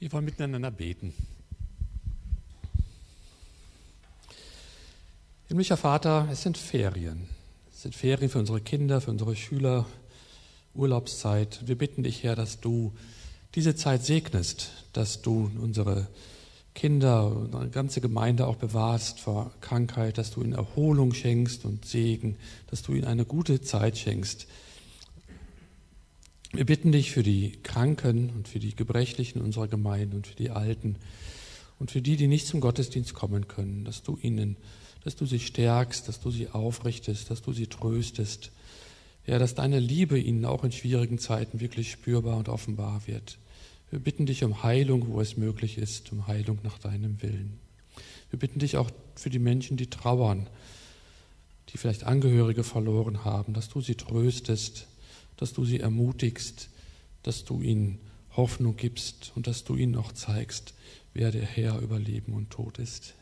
Wir 0.00 0.12
wollen 0.12 0.26
miteinander 0.26 0.70
beten. 0.70 1.12
Himmlischer 5.48 5.76
Vater, 5.76 6.28
es 6.30 6.42
sind 6.42 6.56
Ferien. 6.56 7.26
Es 7.72 7.82
sind 7.82 7.96
Ferien 7.96 8.30
für 8.30 8.38
unsere 8.38 8.60
Kinder, 8.60 9.00
für 9.00 9.10
unsere 9.10 9.34
Schüler, 9.34 9.86
Urlaubszeit. 10.72 11.66
Wir 11.66 11.76
bitten 11.76 12.04
dich, 12.04 12.22
Herr, 12.22 12.36
dass 12.36 12.60
du 12.60 12.92
diese 13.56 13.74
Zeit 13.74 14.04
segnest, 14.04 14.70
dass 14.92 15.20
du 15.20 15.50
unsere 15.60 16.06
Kinder, 16.74 17.34
unsere 17.34 17.68
ganze 17.68 18.00
Gemeinde 18.00 18.46
auch 18.46 18.54
bewahrst 18.54 19.18
vor 19.18 19.50
Krankheit, 19.60 20.16
dass 20.16 20.30
du 20.30 20.42
ihnen 20.42 20.52
Erholung 20.52 21.12
schenkst 21.12 21.64
und 21.64 21.86
Segen, 21.86 22.36
dass 22.68 22.82
du 22.82 22.92
ihnen 22.92 23.06
eine 23.06 23.24
gute 23.24 23.62
Zeit 23.62 23.98
schenkst. 23.98 24.46
Wir 26.52 26.64
bitten 26.64 26.92
dich 26.92 27.10
für 27.10 27.22
die 27.22 27.52
Kranken 27.62 28.30
und 28.30 28.48
für 28.48 28.58
die 28.58 28.74
Gebrechlichen 28.74 29.42
unserer 29.42 29.68
Gemeinde 29.68 30.16
und 30.16 30.26
für 30.26 30.34
die 30.34 30.50
Alten 30.50 30.96
und 31.78 31.90
für 31.90 32.00
die, 32.00 32.16
die 32.16 32.26
nicht 32.26 32.46
zum 32.46 32.60
Gottesdienst 32.60 33.14
kommen 33.14 33.48
können, 33.48 33.84
dass 33.84 34.02
du 34.02 34.18
ihnen, 34.20 34.56
dass 35.04 35.14
du 35.14 35.26
sie 35.26 35.40
stärkst, 35.40 36.08
dass 36.08 36.20
du 36.20 36.30
sie 36.30 36.48
aufrichtest, 36.48 37.30
dass 37.30 37.42
du 37.42 37.52
sie 37.52 37.66
tröstest. 37.66 38.50
Ja, 39.26 39.38
dass 39.38 39.54
deine 39.54 39.78
Liebe 39.78 40.18
ihnen 40.18 40.46
auch 40.46 40.64
in 40.64 40.72
schwierigen 40.72 41.18
Zeiten 41.18 41.60
wirklich 41.60 41.90
spürbar 41.90 42.38
und 42.38 42.48
offenbar 42.48 43.06
wird. 43.06 43.36
Wir 43.90 43.98
bitten 43.98 44.24
dich 44.24 44.42
um 44.42 44.62
Heilung, 44.62 45.08
wo 45.08 45.20
es 45.20 45.36
möglich 45.36 45.76
ist, 45.76 46.10
um 46.12 46.26
Heilung 46.26 46.58
nach 46.62 46.78
deinem 46.78 47.20
Willen. 47.20 47.58
Wir 48.30 48.38
bitten 48.38 48.58
dich 48.58 48.78
auch 48.78 48.90
für 49.14 49.28
die 49.28 49.38
Menschen, 49.38 49.76
die 49.76 49.88
trauern, 49.88 50.46
die 51.68 51.78
vielleicht 51.78 52.04
Angehörige 52.04 52.64
verloren 52.64 53.26
haben, 53.26 53.52
dass 53.52 53.68
du 53.68 53.82
sie 53.82 53.96
tröstest, 53.96 54.86
dass 55.38 55.54
du 55.54 55.64
sie 55.64 55.80
ermutigst, 55.80 56.68
dass 57.22 57.44
du 57.44 57.62
ihnen 57.62 57.98
Hoffnung 58.36 58.76
gibst 58.76 59.32
und 59.34 59.46
dass 59.46 59.64
du 59.64 59.74
ihnen 59.74 59.96
auch 59.96 60.12
zeigst, 60.12 60.74
wer 61.14 61.30
der 61.32 61.44
Herr 61.44 61.78
über 61.80 61.98
Leben 61.98 62.34
und 62.34 62.50
Tod 62.50 62.78
ist. 62.78 63.14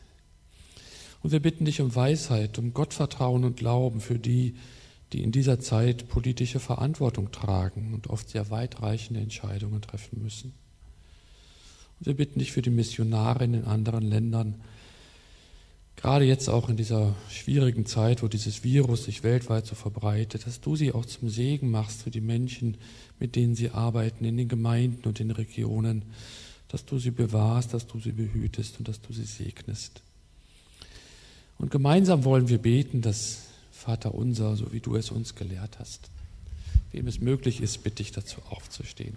Und 1.23 1.31
wir 1.31 1.39
bitten 1.39 1.65
dich 1.65 1.81
um 1.81 1.95
Weisheit, 1.95 2.59
um 2.59 2.73
Gottvertrauen 2.73 3.43
und 3.43 3.57
Glauben 3.57 4.01
für 4.01 4.19
die, 4.19 4.55
die 5.13 5.23
in 5.23 5.31
dieser 5.31 5.59
Zeit 5.59 6.09
politische 6.09 6.59
Verantwortung 6.59 7.31
tragen 7.31 7.93
und 7.93 8.07
oft 8.07 8.29
sehr 8.29 8.49
weitreichende 8.49 9.21
Entscheidungen 9.21 9.81
treffen 9.81 10.21
müssen. 10.21 10.53
Und 11.99 12.05
wir 12.05 12.15
bitten 12.15 12.39
dich 12.39 12.51
für 12.51 12.61
die 12.61 12.69
Missionare 12.69 13.45
in 13.45 13.53
den 13.53 13.65
anderen 13.65 14.03
Ländern, 14.03 14.61
gerade 15.97 16.25
jetzt 16.25 16.47
auch 16.47 16.69
in 16.69 16.77
dieser 16.77 17.15
schwierigen 17.29 17.85
Zeit, 17.85 18.23
wo 18.23 18.27
dieses 18.27 18.63
Virus 18.63 19.03
sich 19.03 19.23
weltweit 19.23 19.65
so 19.65 19.75
verbreitet, 19.75 20.45
dass 20.45 20.61
du 20.61 20.75
sie 20.75 20.93
auch 20.93 21.05
zum 21.05 21.29
Segen 21.29 21.69
machst 21.69 22.03
für 22.03 22.11
die 22.11 22.21
Menschen, 22.21 22.77
mit 23.19 23.35
denen 23.35 23.55
sie 23.55 23.71
arbeiten, 23.71 24.23
in 24.23 24.37
den 24.37 24.47
Gemeinden 24.47 25.07
und 25.07 25.19
den 25.19 25.31
Regionen, 25.31 26.03
dass 26.69 26.85
du 26.85 26.99
sie 26.99 27.11
bewahrst, 27.11 27.73
dass 27.73 27.87
du 27.87 27.99
sie 27.99 28.11
behütest 28.11 28.77
und 28.77 28.87
dass 28.87 29.01
du 29.01 29.11
sie 29.11 29.25
segnest. 29.25 30.01
Und 31.57 31.71
gemeinsam 31.71 32.23
wollen 32.23 32.47
wir 32.47 32.59
beten, 32.59 33.01
dass 33.01 33.47
Vater 33.71 34.13
unser, 34.13 34.55
so 34.55 34.71
wie 34.71 34.79
du 34.79 34.95
es 34.95 35.09
uns 35.09 35.33
gelehrt 35.33 35.79
hast, 35.79 36.11
wem 36.91 37.07
es 37.07 37.19
möglich 37.19 37.61
ist, 37.61 37.83
bitte 37.83 38.03
ich 38.03 38.11
dazu 38.11 38.41
aufzustehen. 38.49 39.15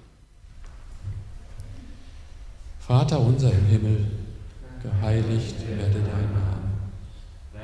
Vater 2.78 3.20
unser 3.20 3.52
im 3.52 3.66
Himmel, 3.66 4.10
geheiligt 4.82 5.54
werde 5.68 6.00
dein 6.00 6.32
Name, 6.32 6.69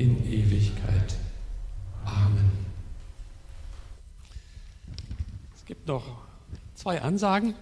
in 0.00 0.16
Ewigkeit. 0.32 1.14
Amen. 2.06 2.50
Es 5.54 5.66
gibt 5.66 5.86
noch 5.86 6.22
zwei 6.74 7.02
Ansagen. 7.02 7.54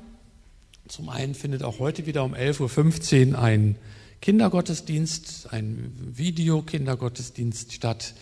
Zum 0.86 1.08
einen 1.08 1.34
findet 1.34 1.64
auch 1.64 1.80
heute 1.80 2.06
wieder 2.06 2.22
um 2.24 2.34
11.15 2.34 3.32
Uhr 3.32 3.38
ein 3.40 3.76
Kindergottesdienst, 4.22 5.52
ein 5.52 5.92
Videokindergottesdienst 6.14 7.72
statt. 7.72 8.14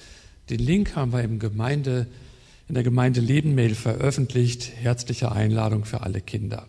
Den 0.49 0.61
Link 0.61 0.97
haben 0.97 1.13
wir 1.13 1.23
im 1.23 1.39
Gemeinde, 1.39 2.07
in 2.69 2.75
der 2.75 2.85
Gemeinde 2.85 3.21
Lebenmail 3.21 3.75
veröffentlicht. 3.75 4.73
Herzliche 4.77 5.31
Einladung 5.31 5.85
für 5.85 6.01
alle 6.01 6.23
Kinder. 6.23 6.67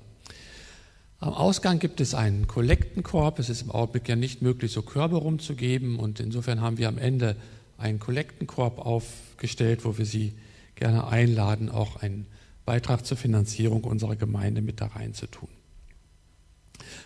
Am 1.20 1.34
Ausgang 1.34 1.80
gibt 1.80 2.00
es 2.00 2.14
einen 2.14 2.48
Kollektenkorb. 2.48 3.40
Es 3.40 3.50
ist 3.50 3.64
im 3.64 3.72
Augenblick 3.72 4.08
ja 4.08 4.16
nicht 4.16 4.42
möglich, 4.42 4.72
so 4.72 4.84
Körbe 4.84 5.18
rumzugeben. 5.18 5.98
Und 5.98 6.20
insofern 6.20 6.62
haben 6.62 6.78
wir 6.78 6.88
am 6.88 7.00
Ende 7.00 7.36
einen 7.78 8.00
Kollektenkorb 8.00 8.80
aufgestellt, 8.80 9.84
wo 9.84 9.98
wir 9.98 10.06
Sie 10.06 10.34
gerne 10.76 11.08
einladen, 11.08 11.70
auch 11.70 11.98
einen 11.98 12.28
Beitrag 12.66 13.06
zur 13.06 13.18
Finanzierung 13.18 13.84
unserer 13.84 14.16
Gemeinde 14.16 14.62
mit 14.62 14.80
da 14.80 14.88
reinzutun. 14.88 15.50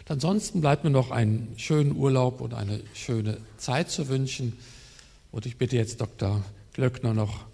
Ansonsten 0.09 0.59
bleibt 0.59 0.84
mir 0.84 0.89
noch 0.89 1.12
einen 1.12 1.53
schönen 1.55 1.95
Urlaub 1.95 2.41
und 2.41 2.53
eine 2.53 2.82
schöne 2.93 3.38
Zeit 3.55 3.89
zu 3.89 4.09
wünschen. 4.09 4.57
Und 5.32 5.45
ich 5.45 5.57
bitte 5.57 5.78
jetzt 5.78 6.01
Dr. 6.01 6.43
Glöckner 6.74 7.14
noch, 7.14 7.45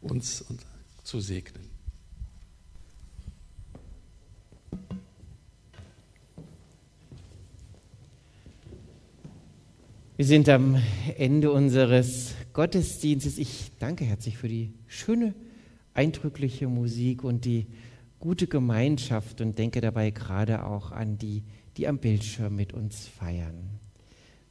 uns 0.00 0.44
zu 1.02 1.18
segnen. 1.18 1.73
Wir 10.16 10.26
sind 10.26 10.48
am 10.48 10.80
Ende 11.18 11.50
unseres 11.50 12.34
Gottesdienstes. 12.52 13.36
Ich 13.36 13.72
danke 13.80 14.04
herzlich 14.04 14.38
für 14.38 14.46
die 14.46 14.72
schöne, 14.86 15.34
eindrückliche 15.92 16.68
Musik 16.68 17.24
und 17.24 17.44
die 17.44 17.66
gute 18.20 18.46
Gemeinschaft 18.46 19.40
und 19.40 19.58
denke 19.58 19.80
dabei 19.80 20.12
gerade 20.12 20.66
auch 20.66 20.92
an 20.92 21.18
die, 21.18 21.42
die 21.76 21.88
am 21.88 21.98
Bildschirm 21.98 22.54
mit 22.54 22.72
uns 22.72 23.08
feiern. 23.08 23.80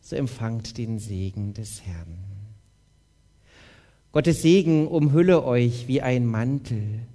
So 0.01 0.17
empfangt 0.17 0.77
den 0.77 0.99
Segen 0.99 1.53
des 1.53 1.85
Herrn. 1.85 2.17
Gottes 4.11 4.41
Segen 4.41 4.85
umhülle 4.89 5.45
euch 5.45 5.87
wie 5.87 6.01
ein 6.01 6.25
Mantel, 6.25 7.07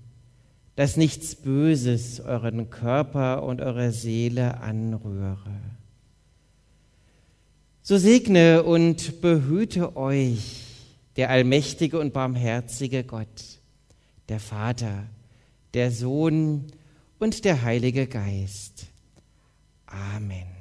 dass 0.75 0.97
nichts 0.97 1.35
Böses 1.35 2.21
euren 2.21 2.71
Körper 2.71 3.43
und 3.43 3.61
eure 3.61 3.93
Seele 3.93 4.63
anrühre. 4.63 5.78
So 7.89 7.97
segne 7.97 8.65
und 8.65 9.23
behüte 9.23 9.97
euch 9.97 10.61
der 11.17 11.31
allmächtige 11.31 11.99
und 11.99 12.13
barmherzige 12.13 13.03
Gott, 13.03 13.61
der 14.29 14.41
Vater, 14.41 15.07
der 15.73 15.91
Sohn 15.91 16.67
und 17.19 17.47
der 17.47 17.63
Heilige 17.63 18.07
Geist. 18.07 18.89
Amen. 19.87 20.58